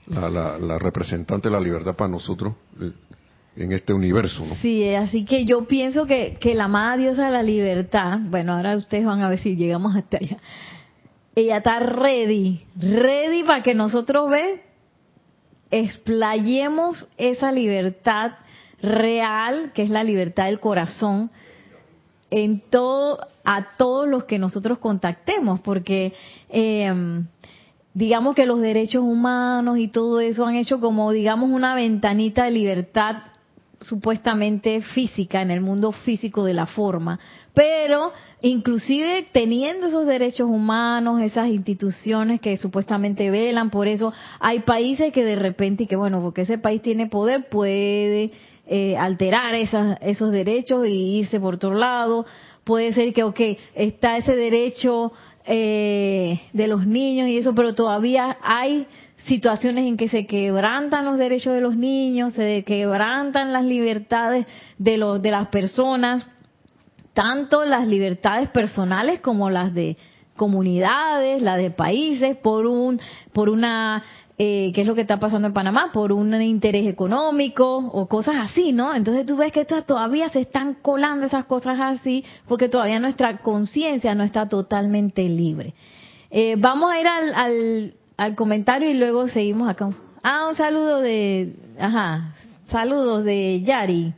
[0.07, 2.91] la, la, la representante de la libertad para nosotros eh,
[3.57, 4.55] en este universo, ¿no?
[4.55, 8.75] Sí, así que yo pienso que, que la amada diosa de la libertad, bueno, ahora
[8.75, 10.37] ustedes van a ver si llegamos hasta allá.
[11.35, 14.63] Ella está ready, ready para que nosotros ve,
[15.71, 18.31] explayemos esa libertad
[18.81, 21.31] real, que es la libertad del corazón,
[22.29, 26.13] en todo, a todos los que nosotros contactemos, porque
[26.49, 27.23] eh,
[27.93, 32.51] digamos que los derechos humanos y todo eso han hecho como, digamos, una ventanita de
[32.51, 33.23] libertad
[33.79, 37.19] supuestamente física, en el mundo físico de la forma,
[37.53, 38.11] pero
[38.41, 45.23] inclusive teniendo esos derechos humanos, esas instituciones que supuestamente velan por eso, hay países que
[45.23, 48.31] de repente, y que bueno, porque ese país tiene poder, puede
[48.67, 52.25] eh, alterar esas, esos derechos y irse por otro lado,
[52.63, 53.39] puede ser que, ok,
[53.75, 55.13] está ese derecho
[55.45, 58.87] eh, de los niños y eso, pero todavía hay
[59.27, 64.97] situaciones en que se quebrantan los derechos de los niños, se quebrantan las libertades de
[64.97, 66.25] los de las personas,
[67.13, 69.97] tanto las libertades personales como las de
[70.35, 72.99] comunidades, las de países por un
[73.33, 74.03] por una
[74.39, 78.35] eh, qué es lo que está pasando en Panamá por un interés económico o cosas
[78.37, 78.93] así, ¿no?
[78.93, 84.13] Entonces tú ves que todavía se están colando esas cosas así porque todavía nuestra conciencia
[84.13, 85.73] no está totalmente libre.
[86.29, 87.93] Eh, vamos a ir al, al
[88.35, 89.89] comentario y luego seguimos acá.
[90.23, 92.35] Ah, un saludo de, ajá,
[92.69, 94.13] saludos de Yari.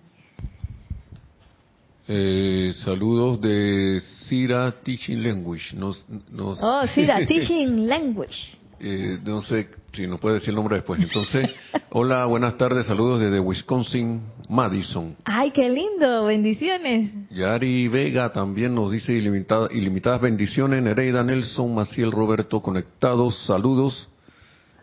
[2.08, 5.76] Eh, saludos de Sira Teaching Language.
[5.76, 8.58] Nos, nos oh, Sira Teaching Language.
[8.82, 11.02] Eh, no sé si nos puede decir el nombre después.
[11.02, 11.50] Entonces,
[11.90, 15.16] hola, buenas tardes, saludos desde Wisconsin, Madison.
[15.26, 17.12] Ay, qué lindo, bendiciones.
[17.32, 20.82] Yari Vega también nos dice ilimitadas bendiciones.
[20.82, 24.08] Nereida Nelson, Maciel Roberto conectados, saludos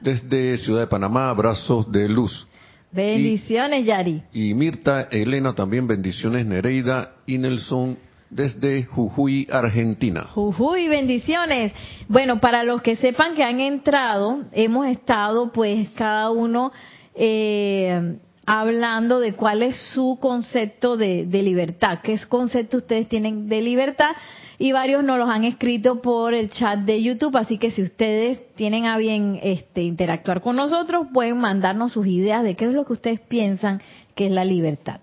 [0.00, 2.46] desde Ciudad de Panamá, abrazos de luz.
[2.92, 4.22] Bendiciones, Yari.
[4.32, 7.98] Y Mirta Elena también bendiciones, Nereida y Nelson
[8.30, 10.24] desde Jujuy, Argentina.
[10.34, 11.72] Jujuy, bendiciones.
[12.08, 16.72] Bueno, para los que sepan que han entrado, hemos estado pues cada uno
[17.14, 24.12] eh, hablando de cuál es su concepto de, libertad, qué concepto ustedes tienen de libertad
[24.58, 28.54] y varios nos los han escrito por el chat de YouTube, así que si ustedes
[28.54, 32.84] tienen a bien este, interactuar con nosotros, pueden mandarnos sus ideas de qué es lo
[32.84, 33.82] que ustedes piensan
[34.14, 35.00] que es la libertad.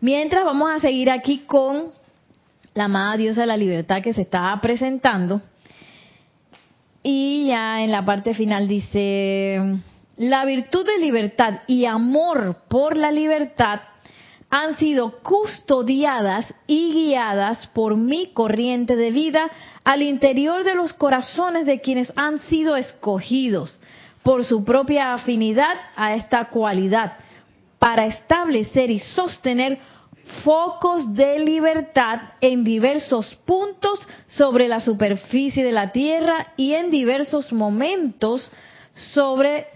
[0.00, 1.90] Mientras vamos a seguir aquí con
[2.76, 5.40] la amada diosa de la libertad que se estaba presentando.
[7.02, 9.80] Y ya en la parte final dice,
[10.16, 13.80] la virtud de libertad y amor por la libertad
[14.50, 19.50] han sido custodiadas y guiadas por mi corriente de vida
[19.82, 23.80] al interior de los corazones de quienes han sido escogidos
[24.22, 27.14] por su propia afinidad a esta cualidad
[27.78, 29.78] para establecer y sostener
[30.44, 37.52] focos de libertad en diversos puntos sobre la superficie de la Tierra y en diversos
[37.52, 38.48] momentos
[39.14, 39.66] sobre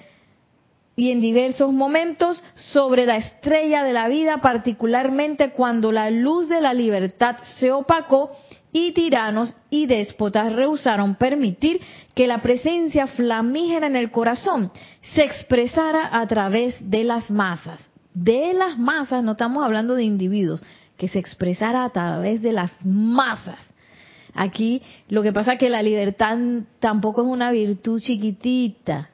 [0.96, 6.60] y en diversos momentos sobre la estrella de la vida, particularmente cuando la luz de
[6.60, 8.32] la libertad se opacó
[8.72, 11.80] y tiranos y déspotas rehusaron permitir
[12.14, 14.72] que la presencia flamígera en el corazón
[15.14, 20.60] se expresara a través de las masas de las masas, no estamos hablando de individuos,
[20.96, 23.58] que se expresara a través de las masas.
[24.34, 26.36] Aquí lo que pasa es que la libertad
[26.78, 29.08] tampoco es una virtud chiquitita.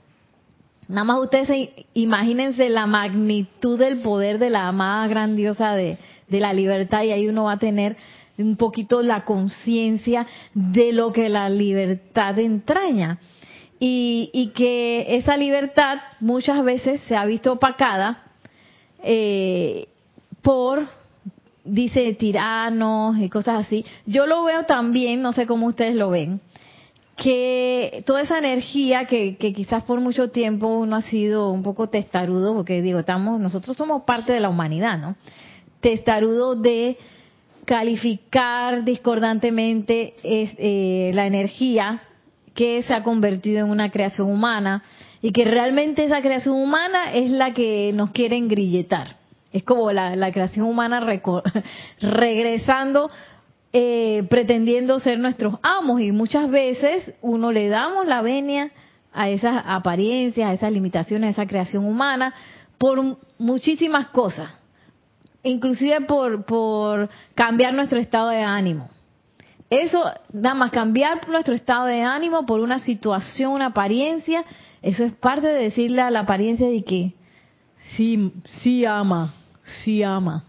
[0.88, 6.52] Nada más ustedes imagínense la magnitud del poder de la más grandiosa de, de la
[6.52, 7.96] libertad y ahí uno va a tener
[8.38, 13.18] un poquito la conciencia de lo que la libertad entraña.
[13.78, 18.25] Y, y que esa libertad muchas veces se ha visto opacada
[19.08, 19.86] eh,
[20.42, 20.88] por,
[21.64, 23.84] dice, tiranos y cosas así.
[24.04, 26.40] Yo lo veo también, no sé cómo ustedes lo ven,
[27.16, 32.54] que toda esa energía que, quizás por mucho tiempo uno ha sido un poco testarudo,
[32.54, 35.14] porque digo, estamos, nosotros somos parte de la humanidad, ¿no?
[35.80, 36.98] Testarudo de
[37.64, 42.02] calificar discordantemente eh, la energía
[42.54, 44.82] que se ha convertido en una creación humana,
[45.26, 49.16] y que realmente esa creación humana es la que nos quiere engrilletar.
[49.50, 51.00] Es como la, creación humana
[52.00, 53.10] regresando,
[53.72, 58.70] eh, pretendiendo ser nuestros amos y muchas veces uno le damos la venia
[59.12, 62.32] a esas apariencias, a esas limitaciones, a esa creación humana
[62.78, 64.52] por muchísimas cosas,
[65.42, 68.90] inclusive por, por cambiar nuestro estado de ánimo.
[69.70, 74.44] Eso, nada más cambiar nuestro estado de ánimo por una situación, una apariencia,
[74.86, 77.14] eso es parte de decirle a la apariencia de que
[77.96, 79.34] sí, sí ama,
[79.82, 80.44] sí ama.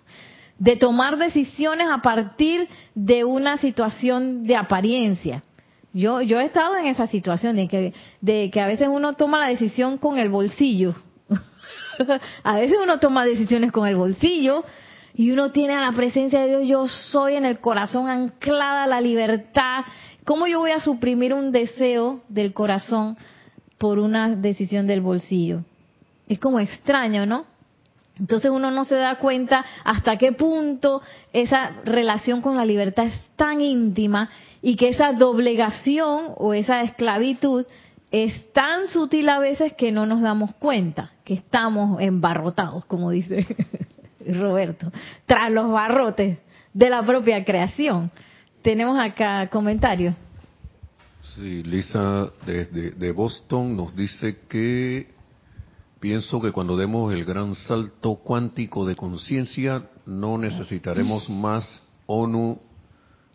[0.60, 5.44] De tomar decisiones a partir de una situación de apariencia.
[5.92, 7.68] Yo, yo he estado en esa situación de
[8.52, 10.94] que, a veces uno toma la decisión con el bolsillo.
[12.44, 14.64] a veces uno toma decisiones con el bolsillo
[15.16, 19.02] y uno tiene a la presencia de Dios, yo soy en el corazón anclada la
[19.02, 19.84] libertad.
[20.26, 23.18] ¿Cómo yo voy a suprimir un deseo del corazón
[23.78, 25.64] por una decisión del bolsillo?
[26.28, 27.46] Es como extraño, ¿no?
[28.20, 31.02] Entonces uno no se da cuenta hasta qué punto
[31.34, 34.30] esa relación con la libertad es tan íntima
[34.62, 37.66] y que esa doblegación o esa esclavitud
[38.12, 43.46] es tan sutil a veces que no nos damos cuenta, que estamos embarrotados, como dice
[44.28, 44.92] Roberto,
[45.26, 46.40] tras los barrotes
[46.74, 48.12] de la propia creación.
[48.62, 50.16] Tenemos acá comentarios.
[51.38, 55.08] Sí, Lisa desde de Boston nos dice que
[56.00, 62.60] pienso que cuando demos el gran salto cuántico de conciencia no necesitaremos más ONU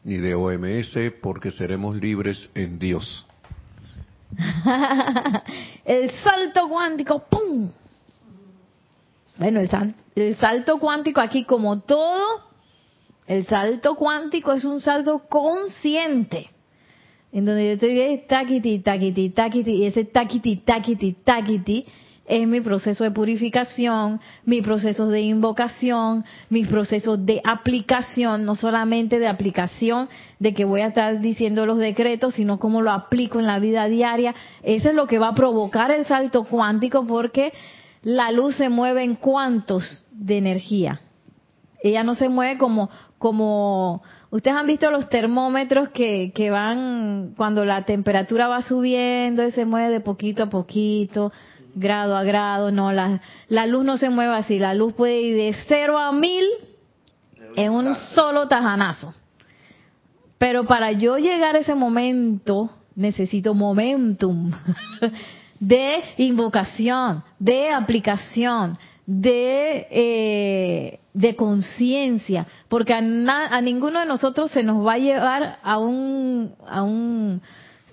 [0.02, 3.24] ni de OMS porque seremos libres en Dios.
[5.84, 7.70] el salto cuántico, ¡pum!
[9.36, 12.50] Bueno, el, el salto cuántico aquí como todo,
[13.28, 16.50] el salto cuántico es un salto consciente.
[17.32, 21.86] En donde yo estoy taquiti, taquiti, taquiti, y ese taquiti, taquiti, taquiti
[22.26, 29.18] es mi proceso de purificación, mi proceso de invocación, mis procesos de aplicación, no solamente
[29.18, 30.08] de aplicación
[30.38, 33.86] de que voy a estar diciendo los decretos, sino cómo lo aplico en la vida
[33.86, 34.34] diaria.
[34.62, 37.52] Eso es lo que va a provocar el salto cuántico porque
[38.02, 41.00] la luz se mueve en cuantos de energía.
[41.82, 47.64] Ella no se mueve como, como, ustedes han visto los termómetros que, que van, cuando
[47.64, 51.32] la temperatura va subiendo, y se mueve de poquito a poquito,
[51.74, 55.36] grado a grado, no, la, la luz no se mueve así, la luz puede ir
[55.36, 56.44] de cero a mil
[57.56, 59.14] en un solo tajanazo.
[60.38, 64.52] Pero para yo llegar a ese momento, necesito momentum
[65.60, 74.62] de invocación, de aplicación, de, eh, de conciencia, porque a, a, ninguno de nosotros se
[74.62, 77.42] nos va a llevar a un, a un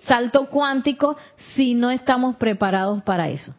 [0.06, 1.18] salto cuántico
[1.56, 3.54] si no estamos preparados para eso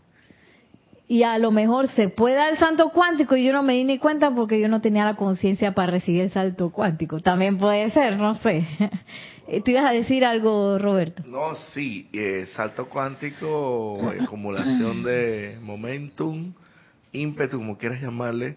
[1.10, 3.82] y a lo mejor se puede dar el salto cuántico y yo no me di
[3.82, 7.18] ni cuenta porque yo no tenía la conciencia para recibir el salto cuántico.
[7.18, 8.64] También puede ser, no sé.
[9.64, 11.24] ¿Tú ibas a decir algo, Roberto?
[11.26, 16.52] No, sí, eh, salto cuántico, acumulación de momentum,
[17.12, 18.56] ímpetu, como quieras llamarle,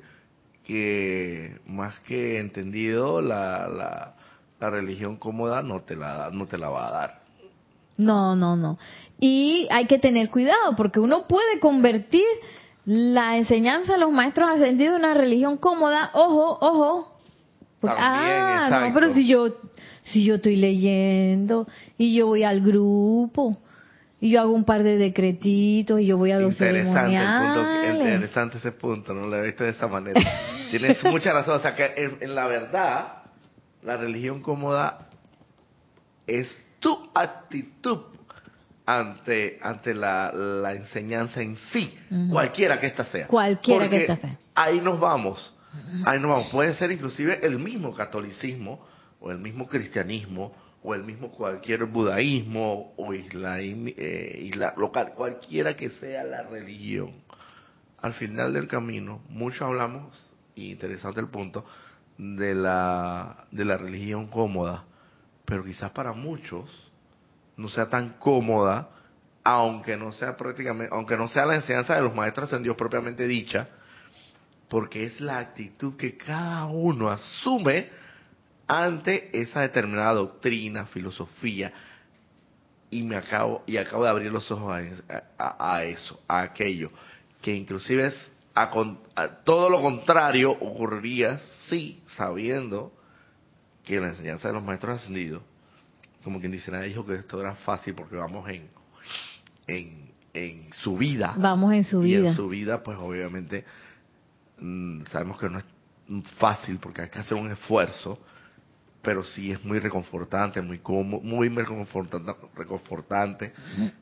[0.66, 4.16] que más que entendido, la, la,
[4.60, 7.24] la religión cómoda no te la, no te la va a dar.
[7.98, 8.78] No, no, no.
[9.20, 12.26] Y hay que tener cuidado porque uno puede convertir
[12.86, 16.12] la enseñanza de los maestros ascendidos en una religión cómoda.
[16.14, 17.18] Ojo, ojo.
[17.84, 19.48] ah, no, pero si yo,
[20.02, 23.58] si yo estoy leyendo y yo voy al grupo
[24.24, 27.12] y yo hago un par de decretitos y yo voy a los interesante
[28.14, 30.18] interesante ese punto, no lo he visto de esa manera.
[30.72, 33.24] Tienes mucha razón, o sea que en la verdad
[33.82, 35.10] la religión cómoda
[36.26, 36.48] es
[36.80, 38.00] tu actitud
[38.86, 41.94] ante ante la, la enseñanza en sí,
[42.32, 43.28] cualquiera que ésta sea.
[43.28, 44.38] Cualquiera que ésta sea.
[44.56, 45.54] Ahí nos vamos,
[46.06, 46.48] ahí nos vamos.
[46.48, 48.88] Puede ser inclusive el mismo catolicismo
[49.20, 55.76] o el mismo cristianismo o el mismo cualquier budaísmo o isla, eh, isla local, cualquiera
[55.76, 57.14] que sea la religión.
[58.02, 61.66] Al final del camino, mucho hablamos, y interesante el punto,
[62.18, 64.84] de la, de la religión cómoda,
[65.46, 66.70] pero quizás para muchos
[67.56, 68.90] no sea tan cómoda,
[69.44, 73.26] aunque no sea prácticamente, aunque no sea la enseñanza de los maestros en Dios propiamente
[73.26, 73.70] dicha,
[74.68, 77.90] porque es la actitud que cada uno asume
[78.68, 81.74] ante esa determinada doctrina, filosofía,
[82.90, 84.72] y me acabo y acabo de abrir los ojos
[85.38, 86.92] a, eso, a aquello,
[87.42, 88.70] que inclusive es a,
[89.44, 92.94] todo lo contrario ocurriría si sabiendo
[93.84, 95.42] que la enseñanza de los maestros ascendidos,
[96.24, 98.70] como quien dice, nadie dijo que esto era fácil porque vamos en,
[99.68, 101.34] en, en su vida.
[101.36, 102.20] Vamos en su vida.
[102.20, 103.66] Y en su vida, pues obviamente
[104.60, 105.66] mm, sabemos que no es
[106.38, 108.20] fácil porque hay que hacer un esfuerzo,
[109.04, 113.54] pero sí es muy reconfortante, muy muy reconfortante, reconfortante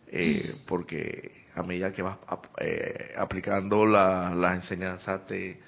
[0.08, 2.18] eh, porque a medida que vas
[2.60, 5.60] eh, aplicando la, las enseñanzas, te,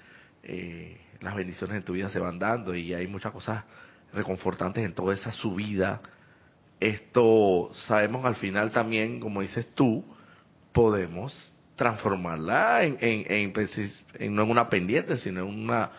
[0.44, 3.64] eh, las bendiciones en tu vida se van dando y hay muchas cosas
[4.14, 6.00] reconfortantes en toda esa subida.
[6.80, 10.06] Esto sabemos al final también, como dices tú,
[10.72, 13.54] podemos transformarla en, en,
[14.20, 15.90] en, no en una pendiente, sino en una,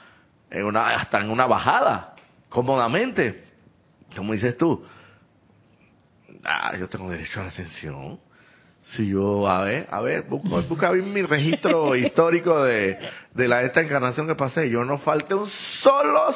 [0.51, 2.14] en una, hasta en una bajada,
[2.55, 3.43] cómodamente,
[4.17, 4.83] como dices tú.
[6.45, 8.21] Ah, yo tengo derecho a la ascensión.
[8.85, 12.99] Si yo, a ver, a ver, busca, busca mi registro histórico de,
[13.33, 14.69] de la esta encarnación que pasé.
[14.71, 15.49] Yo no falté un
[15.83, 16.33] solo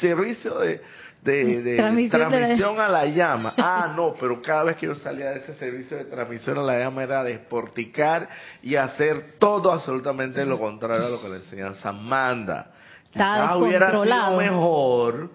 [0.00, 0.82] servicio de,
[1.22, 3.54] de, de Transmisión transmisión, de la- a la llama.
[3.58, 6.78] Ah, no, pero cada vez que yo salía de ese servicio de transmisión a la
[6.78, 8.28] llama era desporticar
[8.62, 12.70] y hacer todo absolutamente lo contrario a lo que la enseñanza manda.
[13.10, 15.30] Quizás hubiera sido mejor,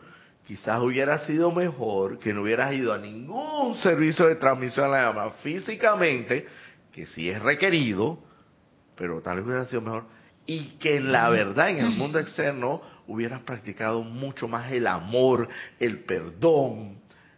[0.48, 5.08] quizás hubiera sido mejor que no hubieras ido a ningún servicio de transmisión a la
[5.08, 6.46] llama físicamente,
[6.91, 8.20] que sí es requerido,
[8.96, 10.06] pero tal vez hubiera sido mejor,
[10.46, 15.48] y que en la verdad, en el mundo externo, hubieras practicado mucho más el amor,
[15.80, 16.98] el perdón,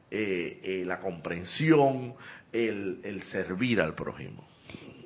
[0.10, 2.16] eh, eh, la comprensión,
[2.51, 4.43] el, el servir al prójimo.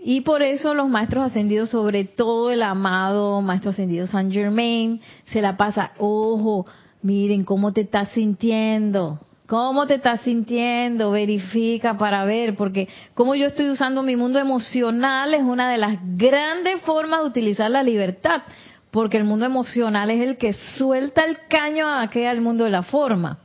[0.02, 5.42] Y por eso los maestros ascendidos, sobre todo el amado maestro ascendido San Germain, se
[5.42, 6.66] la pasa, ojo,
[7.02, 13.48] miren cómo te estás sintiendo, cómo te estás sintiendo, verifica para ver, porque cómo yo
[13.48, 18.44] estoy usando mi mundo emocional es una de las grandes formas de utilizar la libertad,
[18.92, 22.84] porque el mundo emocional es el que suelta el caño a aquel mundo de la
[22.84, 23.40] forma.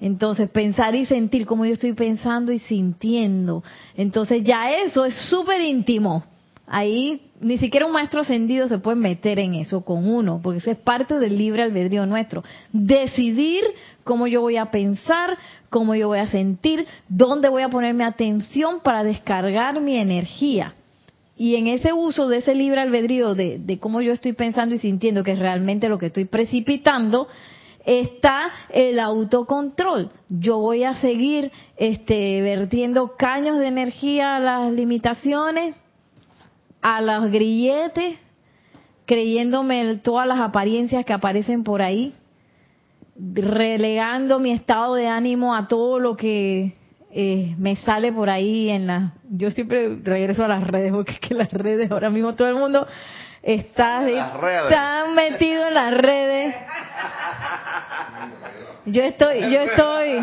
[0.00, 3.62] Entonces, pensar y sentir como yo estoy pensando y sintiendo.
[3.96, 6.24] Entonces, ya eso es súper íntimo.
[6.66, 10.70] Ahí ni siquiera un maestro ascendido se puede meter en eso con uno, porque eso
[10.70, 12.42] es parte del libre albedrío nuestro.
[12.72, 13.64] Decidir
[14.04, 15.38] cómo yo voy a pensar,
[15.70, 20.74] cómo yo voy a sentir, dónde voy a poner mi atención para descargar mi energía.
[21.36, 24.78] Y en ese uso de ese libre albedrío de, de cómo yo estoy pensando y
[24.78, 27.28] sintiendo, que es realmente lo que estoy precipitando,
[27.86, 30.10] está el autocontrol.
[30.28, 35.76] Yo voy a seguir este, vertiendo caños de energía a las limitaciones,
[36.82, 38.18] a los grilletes,
[39.06, 42.14] creyéndome todas las apariencias que aparecen por ahí,
[43.16, 46.74] relegando mi estado de ánimo a todo lo que
[47.12, 49.12] eh, me sale por ahí en la...
[49.28, 52.54] Yo siempre regreso a las redes, porque es que las redes, ahora mismo todo el
[52.54, 52.86] mundo
[53.42, 54.04] está
[54.68, 56.54] tan metido en las redes.
[58.86, 60.20] Yo estoy, yo estoy.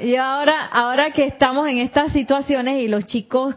[0.00, 3.54] Y ahora, ahora que estamos en estas situaciones y los chicos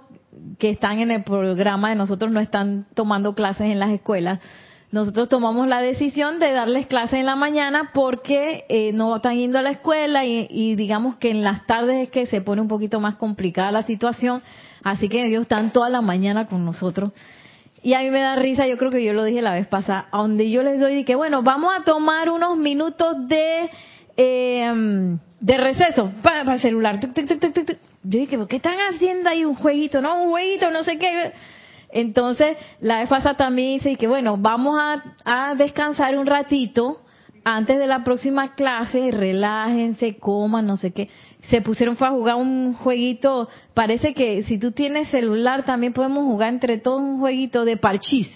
[0.58, 4.40] que están en el programa de nosotros no están tomando clases en las escuelas,
[4.90, 9.60] nosotros tomamos la decisión de darles clases en la mañana porque eh, no están yendo
[9.60, 13.02] a la escuela y, digamos que en las tardes es que se pone un poquito
[13.02, 14.42] más complicada la situación,
[14.84, 17.12] así que ellos están toda la mañana con nosotros.
[17.84, 20.08] Y a mí me da risa, yo creo que yo lo dije la vez pasada,
[20.12, 23.70] a donde yo les doy que, bueno, vamos a tomar unos minutos de
[24.18, 27.00] eh, de receso para, el celular.
[27.00, 27.78] Tuc, tuc.
[28.04, 29.46] Yo dije, ¿qué están haciendo ahí?
[29.46, 30.24] Un jueguito, ¿no?
[30.24, 31.32] Un jueguito, no sé qué.
[31.90, 37.02] Entonces, la vez pasada también dice que, bueno, vamos a, a descansar un ratito
[37.44, 41.10] antes de la próxima clase, relájense, coman, no sé qué.
[41.50, 46.26] Se pusieron fue a jugar un jueguito, parece que si tú tienes celular también podemos
[46.26, 48.30] jugar entre todos un jueguito de parchís.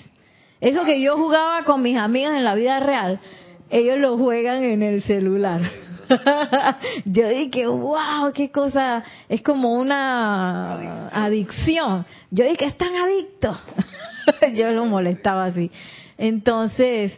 [0.62, 3.20] Eso que yo jugaba con mis amigas en la vida real,
[3.72, 5.62] ellos lo juegan en el celular.
[7.06, 12.06] yo dije, wow, qué cosa, es como una adicción.
[12.30, 13.58] Yo dije, están adictos.
[14.54, 15.72] yo lo molestaba así.
[16.18, 17.18] Entonces,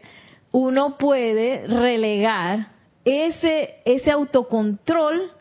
[0.51, 2.67] uno puede relegar
[3.03, 5.31] ese, ese autocontrol,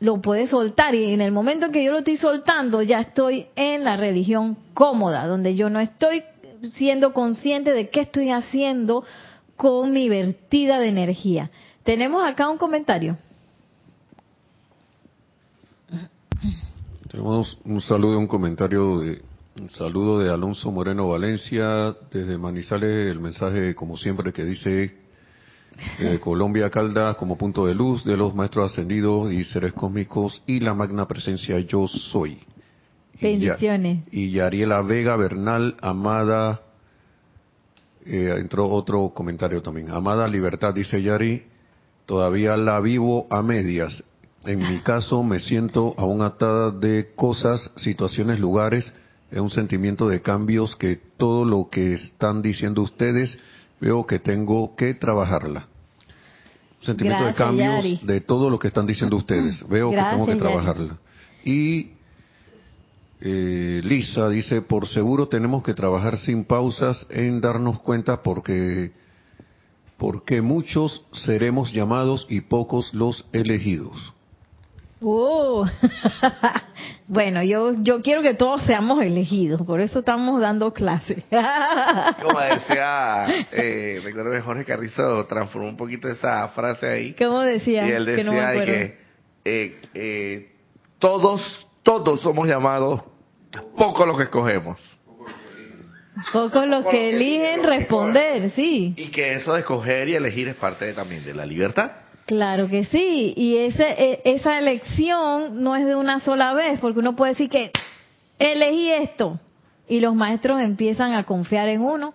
[0.00, 3.46] lo puede soltar y en el momento en que yo lo estoy soltando ya estoy
[3.56, 6.22] en la religión cómoda, donde yo no estoy
[6.72, 9.04] siendo consciente de qué estoy haciendo
[9.56, 11.50] con mi vertida de energía.
[11.82, 13.16] Tenemos acá un comentario.
[17.10, 19.22] Tenemos un saludo, un comentario de
[19.60, 24.94] un saludo de Alonso Moreno Valencia desde Manizales, el mensaje como siempre que dice
[26.00, 30.60] eh, Colombia Caldas como punto de luz de los maestros ascendidos y seres cósmicos y
[30.60, 32.32] la magna presencia yo soy.
[33.18, 34.04] Y ya- Bendiciones.
[34.12, 36.60] Y Yariela Vega Bernal, amada,
[38.06, 39.90] eh, entró otro comentario también.
[39.90, 41.42] Amada libertad, dice Yari,
[42.06, 44.02] todavía la vivo a medias.
[44.44, 48.92] En mi caso me siento aún atada de cosas, situaciones, lugares,
[49.30, 53.36] es un sentimiento de cambios que todo lo que están diciendo ustedes
[53.80, 55.66] veo que tengo que trabajarla.
[56.80, 58.00] Un sentimiento Gracias, de cambios Yari.
[58.04, 59.66] de todo lo que están diciendo ustedes.
[59.68, 60.40] Veo que tengo que Yari.
[60.40, 60.96] trabajarla.
[61.44, 61.90] Y
[63.20, 68.92] eh, Lisa dice, por seguro tenemos que trabajar sin pausas en darnos cuenta porque
[69.96, 74.12] porque muchos seremos llamados y pocos los elegidos.
[75.00, 75.66] Uh.
[77.06, 81.22] bueno, yo, yo quiero que todos seamos elegidos, por eso estamos dando clases.
[82.22, 87.14] Como decía, eh, recuerdo que Jorge Carrizo transformó un poquito esa frase ahí.
[87.14, 87.86] ¿Cómo decía?
[87.86, 88.72] Y él Que no me decía de acuerdo.
[88.72, 89.06] que
[89.44, 90.52] eh, eh,
[90.98, 93.00] todos, todos somos llamados,
[93.76, 94.76] pocos los que escogemos.
[96.32, 98.92] Pocos los que eligen responder, sí.
[98.96, 101.92] Y que eso de escoger y elegir es parte de- también de la libertad.
[102.26, 106.98] Claro que sí, y ese, e- esa elección no es de una sola vez, porque
[106.98, 107.70] uno puede decir que
[108.38, 109.38] elegí esto,
[109.88, 112.14] y los maestros empiezan a confiar en uno,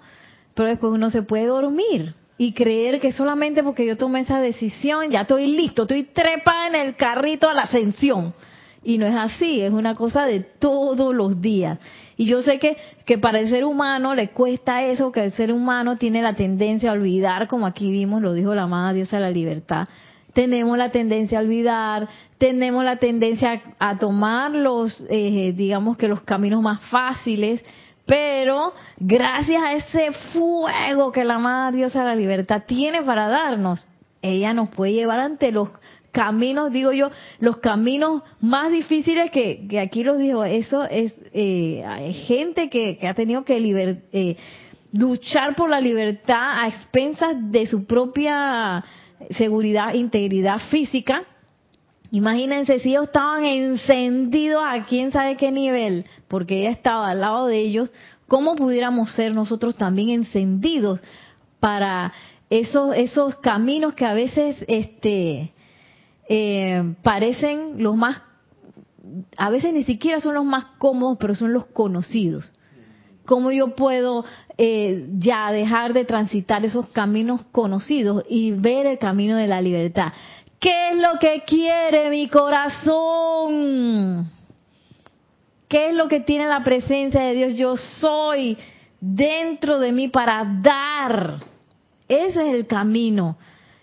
[0.53, 5.09] pero después uno se puede dormir y creer que solamente porque yo tomé esa decisión
[5.11, 8.33] ya estoy listo, estoy trepa en el carrito a la ascensión.
[8.83, 11.77] Y no es así, es una cosa de todos los días.
[12.17, 15.51] Y yo sé que, que para el ser humano le cuesta eso, que el ser
[15.51, 19.23] humano tiene la tendencia a olvidar, como aquí vimos, lo dijo la amada diosa de
[19.23, 19.87] la libertad.
[20.33, 22.07] Tenemos la tendencia a olvidar,
[22.37, 27.61] tenemos la tendencia a, tomar los, eh, digamos que los caminos más fáciles,
[28.05, 33.85] pero gracias a ese fuego que la amada diosa de la libertad tiene para darnos,
[34.21, 35.69] ella nos puede llevar ante los
[36.11, 37.09] caminos, digo yo,
[37.39, 43.07] los caminos más difíciles que, que aquí los dijo, eso es eh, gente que, que
[43.07, 43.57] ha tenido que
[44.11, 44.37] eh,
[44.93, 48.83] luchar por la libertad a expensas de su propia
[49.31, 51.23] seguridad, integridad física.
[52.11, 57.47] Imagínense si ellos estaban encendidos a quién sabe qué nivel, porque ella estaba al lado
[57.47, 57.91] de ellos,
[58.27, 60.99] ¿cómo pudiéramos ser nosotros también encendidos
[61.61, 62.11] para
[62.49, 65.53] esos, esos caminos que a veces este,
[66.33, 68.21] eh, parecen los más,
[69.35, 72.53] a veces ni siquiera son los más cómodos, pero son los conocidos.
[73.25, 74.23] ¿Cómo yo puedo
[74.57, 80.13] eh, ya dejar de transitar esos caminos conocidos y ver el camino de la libertad?
[80.61, 84.31] ¿Qué es lo que quiere mi corazón?
[85.67, 87.57] ¿Qué es lo que tiene la presencia de Dios?
[87.57, 88.57] Yo soy
[89.01, 91.41] dentro de mí para dar.
[92.07, 93.37] Ese es el camino.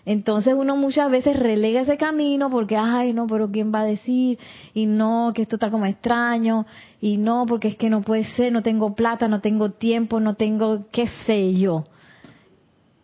[0.09, 4.39] Entonces uno muchas veces relega ese camino porque, ay, no, pero ¿quién va a decir?
[4.73, 6.65] Y no, que esto está como extraño.
[6.99, 10.33] Y no, porque es que no puede ser, no tengo plata, no tengo tiempo, no
[10.33, 11.83] tengo qué sé yo.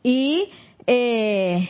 [0.01, 0.45] Y,
[0.87, 1.69] eh,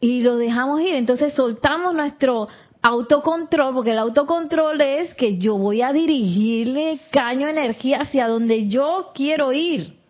[0.00, 0.96] y lo dejamos ir.
[0.96, 2.46] Entonces soltamos nuestro
[2.82, 9.12] autocontrol, porque el autocontrol es que yo voy a dirigirle caño energía hacia donde yo
[9.14, 10.03] quiero ir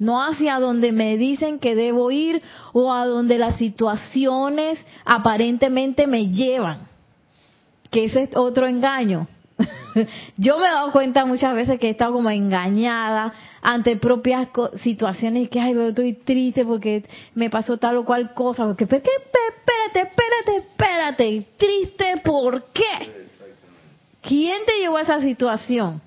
[0.00, 2.42] no hacia donde me dicen que debo ir
[2.72, 6.88] o a donde las situaciones aparentemente me llevan,
[7.90, 9.28] que ese es otro engaño.
[10.38, 15.44] Yo me he dado cuenta muchas veces que he estado como engañada ante propias situaciones
[15.44, 18.64] y que, ay, estoy triste porque me pasó tal o cual cosa.
[18.64, 19.10] Porque, ¿pero qué?
[19.10, 21.46] espérate, espérate, espérate.
[21.58, 23.28] ¿Triste por qué?
[24.22, 26.00] ¿Quién te llevó a esa situación?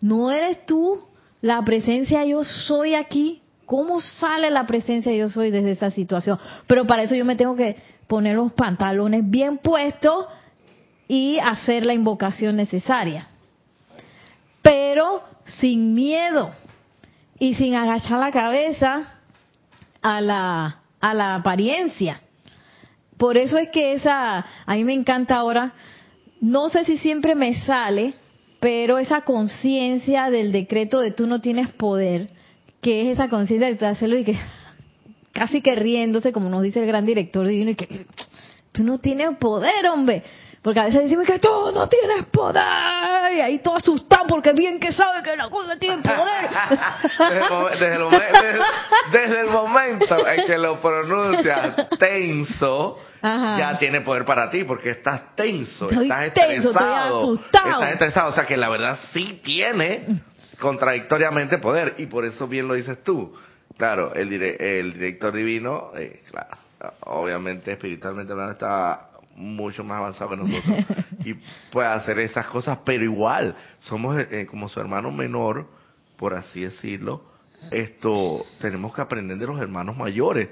[0.00, 1.04] ¿No eres tú
[1.44, 3.42] la presencia yo soy aquí?
[3.66, 6.38] ¿Cómo sale la presencia yo soy desde esa situación?
[6.66, 7.76] Pero para eso yo me tengo que
[8.06, 10.24] poner los pantalones bien puestos
[11.06, 13.26] y hacer la invocación necesaria.
[14.62, 16.50] Pero sin miedo
[17.38, 19.18] y sin agachar la cabeza
[20.00, 22.22] a la, a la apariencia.
[23.18, 25.74] Por eso es que esa, a mí me encanta ahora,
[26.40, 28.14] no sé si siempre me sale,
[28.64, 32.30] pero esa conciencia del decreto de tú no tienes poder,
[32.80, 34.38] que es esa conciencia de hacerlo y que
[35.34, 38.06] casi que riéndose, como nos dice el gran director divino, y que
[38.72, 40.22] tú no tienes poder, hombre.
[40.62, 44.80] Porque a veces decimos que tú no tienes poder, y ahí todo asustado porque bien
[44.80, 46.48] que sabe que la cosa tiene poder.
[47.78, 48.32] desde, el momen-
[49.12, 53.58] desde desde- el momento en que lo pronuncias tenso, Ajá.
[53.58, 57.68] ya tiene poder para ti porque estás tenso, Estoy estás tenso, estoy estresado, asustado.
[57.72, 60.20] estás estresado, o sea que la verdad sí tiene
[60.60, 63.34] contradictoriamente poder y por eso bien lo dices tú.
[63.78, 66.56] Claro, el, dire- el director divino, eh, claro,
[67.00, 70.76] obviamente espiritualmente hablando está mucho más avanzado que nosotros
[71.24, 71.34] y
[71.72, 75.66] puede hacer esas cosas, pero igual somos eh, como su hermano menor,
[76.16, 77.24] por así decirlo,
[77.70, 80.48] esto tenemos que aprender de los hermanos mayores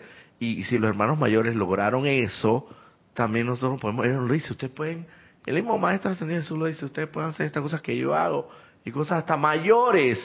[0.47, 2.69] y, si los hermanos mayores lograron eso,
[3.15, 5.07] también nosotros podemos, él lo dice, ustedes pueden,
[5.47, 8.49] el mismo maestro ascendido Jesús lo dice, ustedes pueden hacer estas cosas que yo hago
[8.85, 10.19] y cosas hasta mayores.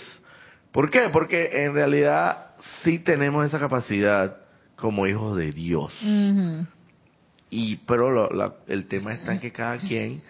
[0.72, 1.10] ¿Por qué?
[1.12, 2.52] Porque en realidad
[2.84, 4.38] sí tenemos esa capacidad
[4.76, 5.94] como hijos de Dios.
[7.50, 10.22] Y pero lo- la- el tema está en que cada quien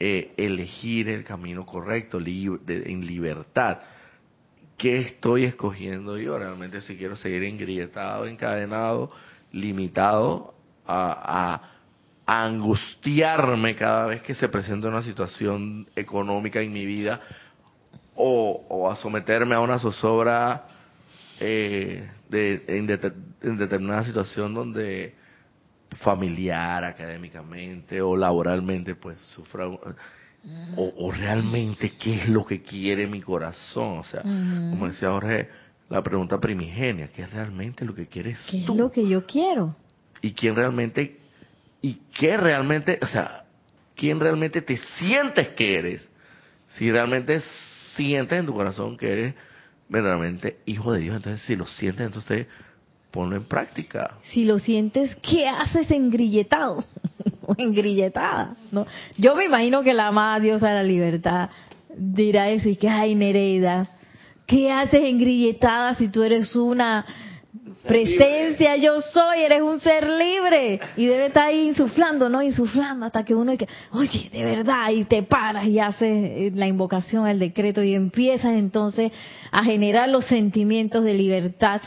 [0.00, 3.78] eh, elegir el camino correcto li- de- en libertad.
[4.78, 6.38] ¿Qué estoy escogiendo yo?
[6.38, 9.10] Realmente si quiero seguir engrietado, encadenado,
[9.52, 10.54] limitado
[10.86, 11.74] a, a-
[12.46, 17.20] angustiarme cada vez que se presenta una situación económica en mi vida
[18.14, 20.66] o, a someterme a una zozobra
[21.40, 23.12] eh, de, en, det-
[23.42, 25.14] en determinada situación donde
[26.00, 29.66] familiar, académicamente o laboralmente, pues sufra.
[30.76, 33.98] O, o realmente qué es lo que quiere mi corazón.
[33.98, 35.48] O sea, como decía Jorge,
[35.88, 38.74] la pregunta primigenia, ¿qué es realmente lo que quieres ¿Qué es tú?
[38.74, 39.74] lo que yo quiero?
[40.20, 41.16] y quién realmente
[41.80, 43.44] y qué realmente, o sea,
[43.94, 46.08] quién realmente te sientes que eres.
[46.68, 47.40] Si realmente
[47.94, 49.34] sientes en tu corazón que eres
[49.88, 52.46] verdaderamente hijo de Dios, entonces si lo sientes, entonces
[53.12, 54.18] ponlo en práctica.
[54.32, 56.84] Si lo sientes, ¿qué haces engrilletado?
[57.48, 58.86] o engrilletada, ¿no?
[59.16, 61.50] Yo me imagino que la amada diosa de la libertad
[61.96, 63.88] dirá eso y que, ay, Nereida,
[64.46, 67.06] ¿qué haces engrilletada si tú eres una
[67.86, 70.78] presencia, yo soy, eres un ser libre?
[70.96, 72.42] Y debe estar ahí insuflando, ¿no?
[72.42, 76.66] Insuflando hasta que uno dice, oye, de verdad, y te paras y haces eh, la
[76.66, 79.10] invocación, el decreto y empiezas entonces
[79.50, 81.80] a generar los sentimientos de libertad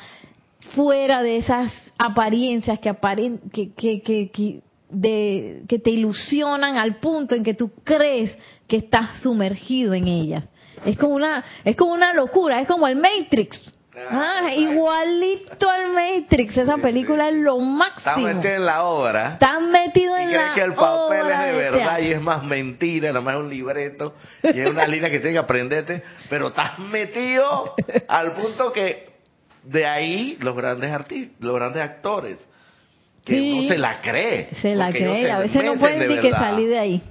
[0.76, 6.98] fuera de esas apariencias que, aparen, que, que, que, que, de, que te ilusionan al
[6.98, 8.38] punto en que tú crees
[8.68, 10.46] que estás sumergido en ellas.
[10.86, 13.60] Es como una, es como una locura, es como el Matrix.
[14.10, 18.28] Ah, igualito al Matrix, esa película es lo Estás máximo.
[18.28, 21.46] metido en la obra Estás metido y en crees la que el papel es obra
[21.46, 24.88] de de verdad y es más mentira, nada más es un libreto y es una
[24.88, 27.76] línea que tienes que aprenderte, pero estás metido
[28.08, 29.10] al punto que
[29.64, 32.38] de ahí los grandes artistas, los grandes actores,
[33.26, 33.52] que Sí.
[33.60, 34.50] uno se la cree.
[34.62, 37.02] Se la cree, se a veces no meten pueden de ni que salir de ahí.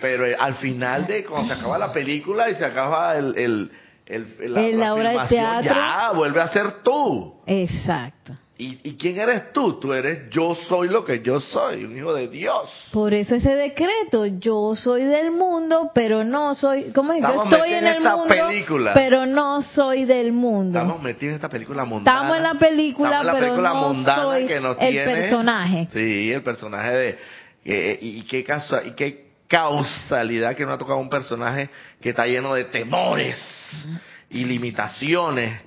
[0.00, 3.70] Pero eh, al final de cuando se acaba la película y se acaba el, el,
[4.06, 5.74] el- En la obra de teatro.
[5.74, 7.34] ya vuelve a ser tú.
[7.46, 8.34] Exacto.
[8.60, 9.78] ¿Y, ¿Y quién eres tú?
[9.78, 12.68] Tú eres yo soy lo que yo soy, un hijo de Dios.
[12.90, 17.20] Por eso ese decreto, yo soy del mundo, pero no soy, ¿cómo es?
[17.22, 18.94] Yo Estamos estoy metidos en en el esta mundo, película.
[18.94, 20.76] pero no soy del mundo.
[20.76, 22.16] Estamos metidos en esta película mundana.
[22.18, 25.04] Estamos en la película, en la pero película no mundana soy que nos el tiene-
[25.04, 25.88] personaje.
[25.92, 27.18] Sí, el personaje de...
[27.64, 32.26] eh, y, qué caso, y qué causalidad que nos ha tocado un personaje que está
[32.26, 33.38] lleno de temores
[34.30, 35.62] y limitaciones.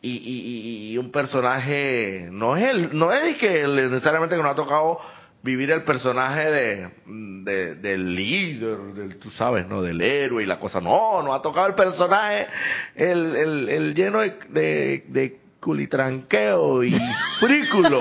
[0.00, 2.28] Y, y- y- un personaje...
[2.30, 5.00] No es, el, no es que necesariamente que nos ha tocado
[5.42, 9.82] vivir el personaje de, de- del líder, del, tú sabes, ¿no?
[9.82, 10.80] Del héroe y la cosa.
[10.80, 12.46] No, nos ha tocado el personaje,
[12.94, 16.96] el, el, el lleno de, de, de culitranqueo y
[17.40, 17.98] frículo.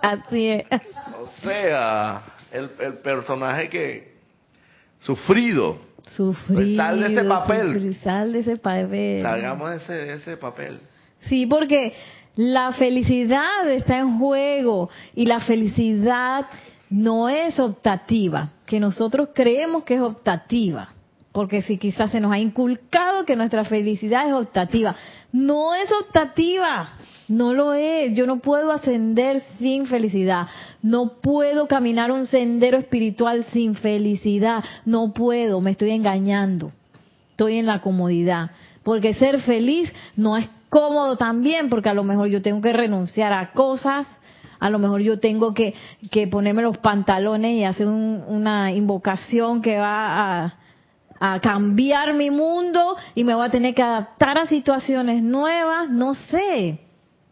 [0.00, 0.64] Así es.
[1.20, 4.17] O sea, el, el personaje que
[5.08, 5.78] sufrido.
[6.16, 7.72] Pues sal de ese papel.
[7.72, 9.22] sufrir, sal de ese papel.
[9.22, 10.80] Salgamos de ese, de ese papel.
[11.20, 11.94] Sí, porque
[12.36, 16.46] la felicidad está en juego y la felicidad
[16.90, 20.90] no es optativa, que nosotros creemos que es optativa,
[21.32, 24.94] porque si quizás se nos ha inculcado que nuestra felicidad es optativa,
[25.32, 26.90] no es optativa,
[27.28, 30.46] no lo es, yo no puedo ascender sin felicidad,
[30.82, 36.72] no puedo caminar un sendero espiritual sin felicidad, no puedo, me estoy engañando.
[37.30, 38.50] Estoy en la comodidad.
[38.82, 43.32] Porque ser feliz no es cómodo también, porque a lo mejor yo tengo que renunciar
[43.32, 44.06] a cosas,
[44.58, 45.74] a lo mejor yo tengo que,
[46.10, 50.44] que ponerme los pantalones y hacer un- una invocación que va
[51.20, 56.14] a, cambiar mi mundo y me voy a tener que adaptar a situaciones nuevas, no
[56.14, 56.87] sé.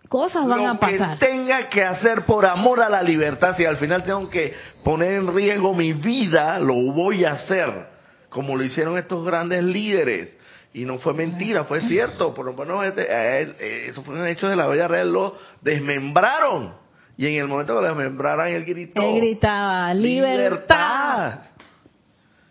[0.08, 1.18] Cosas van Lo a pasar.
[1.18, 4.54] que tenga que hacer por amor a la libertad, si al final tengo que
[4.84, 7.88] poner en riesgo mi vida, lo voy a hacer.
[8.28, 10.36] Como lo hicieron estos grandes líderes.
[10.74, 12.34] Y no fue mentira, fue cierto.
[12.34, 13.06] Por lo menos este-
[13.42, 15.10] él, eh, eso fue un hecho de la vida real.
[15.10, 16.74] Lo desmembraron.
[17.16, 19.00] Y en el momento que lo desmembraron, él gritó.
[19.00, 21.38] Él gritaba, libertad.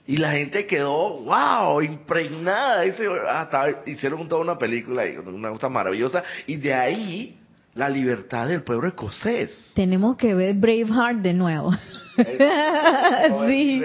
[0.08, 2.84] Y la gente quedó, wow, impregnada.
[3.30, 6.24] Hasta hicieron toda una película, una cosa maravillosa.
[6.48, 7.40] Y de ahí,
[7.76, 9.74] la libertad del pueblo escocés.
[9.76, 11.72] Tenemos que ver Braveheart de nuevo.
[13.48, 13.82] sí.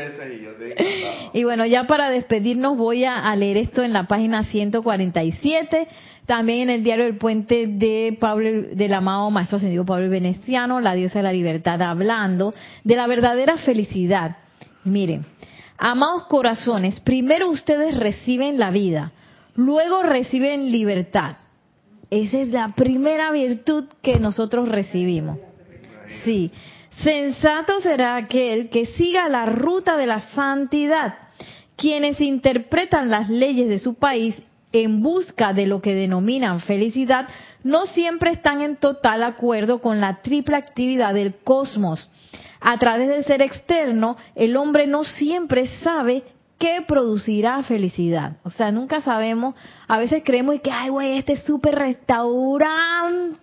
[1.32, 5.88] Y bueno, ya para despedirnos voy a, leer esto en la página 147,
[6.26, 10.94] también en el diario El Puente de Pablo, del amado Maestro Ascendido Pablo Veneciano, la
[10.94, 14.36] diosa de la libertad, hablando de la verdadera felicidad.
[14.84, 15.26] Miren,
[15.76, 19.10] amados corazones, primero ustedes reciben la vida,
[19.56, 21.38] luego reciben libertad.
[22.10, 25.38] Esa es la primera virtud que nosotros recibimos.
[26.24, 26.50] Sí.
[27.02, 31.14] Sensato será aquel que siga la ruta de la santidad.
[31.76, 34.36] Quienes interpretan las leyes de su país
[34.72, 37.28] en busca de lo que denominan felicidad
[37.64, 42.08] no siempre están en total acuerdo con la triple actividad del cosmos.
[42.60, 46.22] A través del ser externo, el hombre no siempre sabe
[46.60, 48.36] qué producirá felicidad.
[48.44, 49.56] O sea, nunca sabemos,
[49.88, 53.40] a veces creemos que, ay, güey, este super restaurante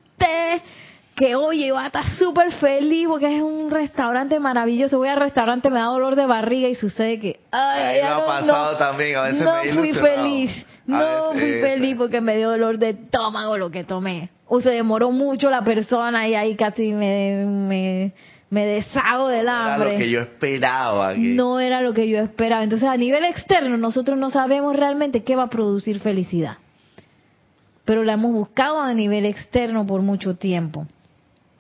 [1.16, 5.00] que oye, va a estar súper feliz porque es un restaurante maravilloso.
[5.00, 8.12] Voy al restaurante, me da dolor de barriga y sucede que, ay, Ahí me ya
[8.12, 11.62] ha no, pasado no, también, a veces no me fui feliz, no veces, fui eh,
[11.62, 14.30] feliz porque me dio dolor de estómago lo que tomé.
[14.46, 18.14] O se demoró mucho la persona y ahí casi me, me,
[18.50, 19.94] me deshago del Era hambre.
[19.94, 21.14] lo que yo esperaba.
[21.14, 21.20] Que...
[21.20, 22.64] No era lo que yo esperaba.
[22.64, 26.58] Entonces, a nivel externo, nosotros no sabemos realmente qué va a producir felicidad.
[27.84, 30.86] Pero la hemos buscado a nivel externo por mucho tiempo.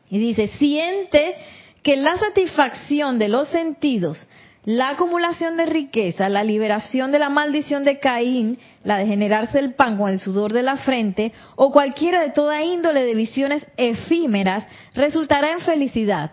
[0.09, 1.35] Y dice, siente
[1.83, 4.27] que la satisfacción de los sentidos,
[4.63, 9.73] la acumulación de riqueza, la liberación de la maldición de Caín, la de generarse el
[9.73, 14.65] pan con el sudor de la frente, o cualquiera de toda índole de visiones efímeras,
[14.93, 16.31] resultará en felicidad.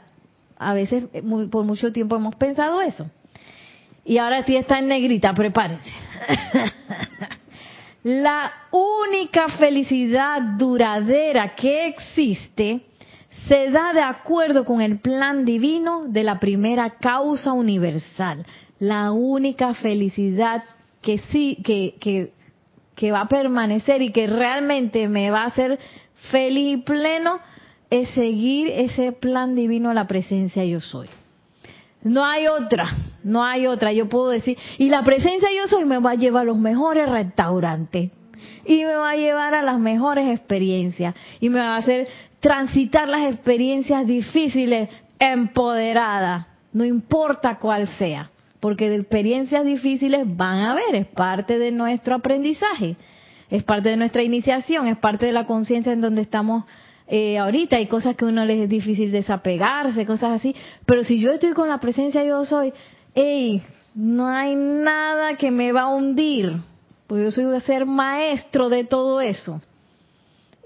[0.64, 3.10] A veces, eh, por mucho tiempo hemos pensado eso.
[4.04, 5.90] Y ahora sí está en negrita, prepárense.
[8.04, 12.82] La única felicidad duradera que existe
[13.48, 18.44] se da de acuerdo con el plan divino de la primera causa universal.
[18.78, 20.64] La única felicidad
[21.00, 22.32] que sí, que, que,
[22.94, 25.78] que va a permanecer y que realmente me va a hacer
[26.30, 27.40] feliz y pleno
[27.91, 31.09] es seguir ese plan divino de la presencia yo soy.
[32.03, 32.87] No hay otra,
[33.22, 33.93] no hay otra.
[33.93, 37.09] Yo puedo decir, y la presencia yo soy me va a llevar a los mejores
[37.09, 38.11] restaurantes
[38.66, 42.09] y me va a llevar a las mejores experiencias y me va a hacer
[42.41, 48.30] transitar las experiencias difíciles empoderada, no importa cuál sea,
[48.61, 52.97] porque de experiencias difíciles van a haber, es parte de nuestro aprendizaje,
[53.51, 56.64] es parte de nuestra iniciación, es parte de la conciencia en donde estamos
[57.07, 57.76] eh, ahorita.
[57.76, 60.55] Hay cosas que uno les es difícil desapegarse, cosas así,
[60.86, 62.72] pero si yo estoy con la presencia yo soy,
[63.14, 63.62] hey,
[63.94, 66.52] no hay nada que me va a hundir,
[67.07, 69.61] porque yo soy a ser maestro de todo eso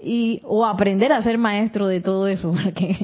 [0.01, 2.95] y o aprender a ser maestro de todo eso porque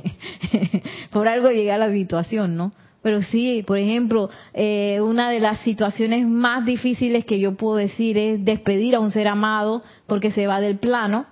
[1.11, 2.71] por algo llegué a la situación no
[3.01, 8.17] pero sí por ejemplo eh, una de las situaciones más difíciles que yo puedo decir
[8.17, 11.25] es despedir a un ser amado porque se va del plano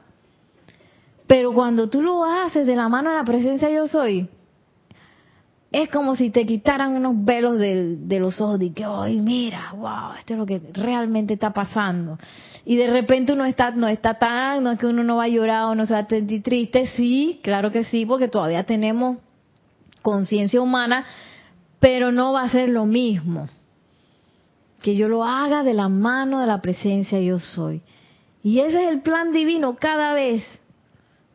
[1.28, 4.30] pero cuando tú lo haces de la mano de la presencia yo soy
[5.74, 9.72] es como si te quitaran unos velos del- de, los ojos de que, ay, mira,
[9.76, 12.20] wow, esto es lo que realmente está pasando.
[12.64, 15.30] Y de repente uno está, no está tan, no es que uno no va a
[15.30, 19.18] llorar o no se va a sentir triste, sí, claro que sí, porque todavía tenemos
[20.04, 21.06] conciencia humana,
[21.80, 23.50] pero no va a ser lo mismo.
[24.80, 27.82] Que yo lo haga de la mano de la presencia yo soy.
[28.44, 30.44] Y ese es el plan divino cada vez.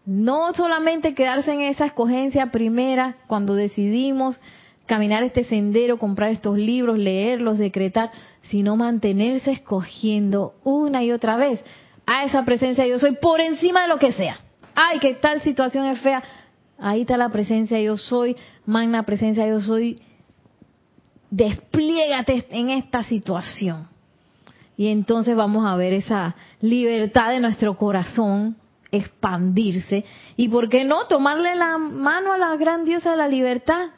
[0.08, 4.40] No solamente quedarse en esa escogencia primera cuando decidimos
[4.86, 8.10] caminar este sendero, comprar estos libros, leerlos, decretar,
[8.44, 11.62] sino mantenerse escogiendo una y otra vez
[12.06, 14.38] a esa presencia yo soy por encima de lo que sea.
[14.74, 16.22] Ay, que tal situación es fea.
[16.78, 18.34] Ahí está la presencia yo soy,
[18.64, 20.00] magna presencia yo soy.
[21.30, 23.88] Despliégate en esta situación.
[24.74, 28.56] Y entonces vamos a ver esa libertad de nuestro corazón
[28.90, 30.04] expandirse.
[30.36, 33.90] Y por qué no tomarle la mano a la gran diosa de la libertad.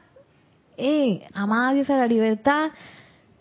[0.77, 2.71] Eh, amada diosa de la libertad,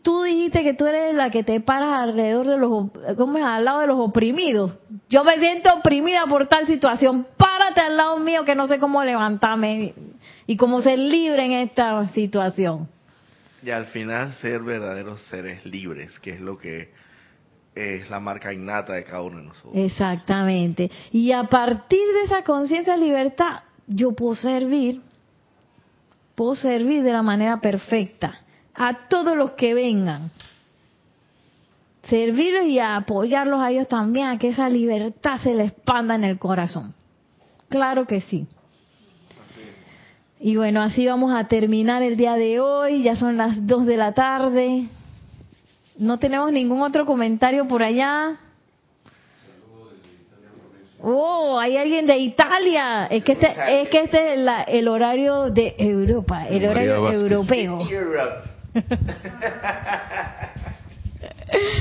[0.01, 3.43] tú dijiste que tú eres la que te paras alrededor de los, ¿cómo es?
[3.43, 4.73] Al lado de los oprimidos.
[5.09, 7.27] Yo me siento oprimida por tal situación.
[7.37, 9.93] Párate al lado mío que no sé cómo levantarme
[10.47, 12.89] y cómo ser libre en esta situación.
[13.61, 16.91] Y al final ser verdaderos seres libres, que es lo que
[17.79, 19.73] es la marca innata de cada uno de nosotros.
[19.75, 20.91] Exactamente.
[21.11, 25.01] Y a partir de esa conciencia de libertad, yo puedo servir,
[26.35, 28.33] puedo servir de la manera perfecta
[28.75, 30.31] a todos los que vengan.
[32.07, 36.39] Servirlos y apoyarlos a ellos también, a que esa libertad se les expanda en el
[36.39, 36.95] corazón.
[37.69, 38.47] Claro que sí.
[40.39, 43.03] Y bueno, así vamos a terminar el día de hoy.
[43.03, 44.87] Ya son las 2 de la tarde.
[45.99, 48.37] No tenemos ningún otro comentario por allá.
[51.01, 53.05] Oh, hay alguien de Italia.
[53.07, 57.81] Es que este, es que este es la- el horario de Europa, el horario europeo.
[57.89, 58.49] Europe.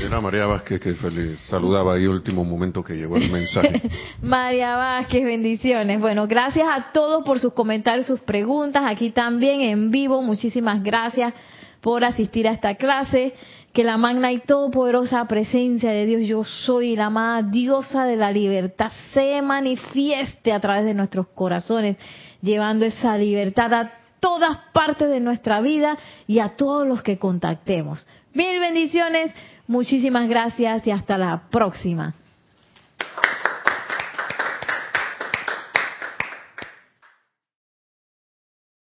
[0.02, 3.82] Era María Vázquez que feliz, saludaba ahí último momento que llegó el mensaje.
[4.22, 6.00] María Vázquez, bendiciones.
[6.00, 8.82] Bueno, gracias a todos por sus comentarios, sus preguntas.
[8.86, 11.34] Aquí también en vivo, muchísimas gracias
[11.80, 13.34] por asistir a esta clase.
[13.78, 18.32] Que la magna y todopoderosa presencia de Dios, yo soy la amada diosa de la
[18.32, 21.96] libertad, se manifieste a través de nuestros corazones,
[22.42, 28.04] llevando esa libertad a todas partes de nuestra vida y a todos los que contactemos.
[28.34, 29.30] Mil bendiciones,
[29.68, 32.16] muchísimas gracias y hasta la próxima.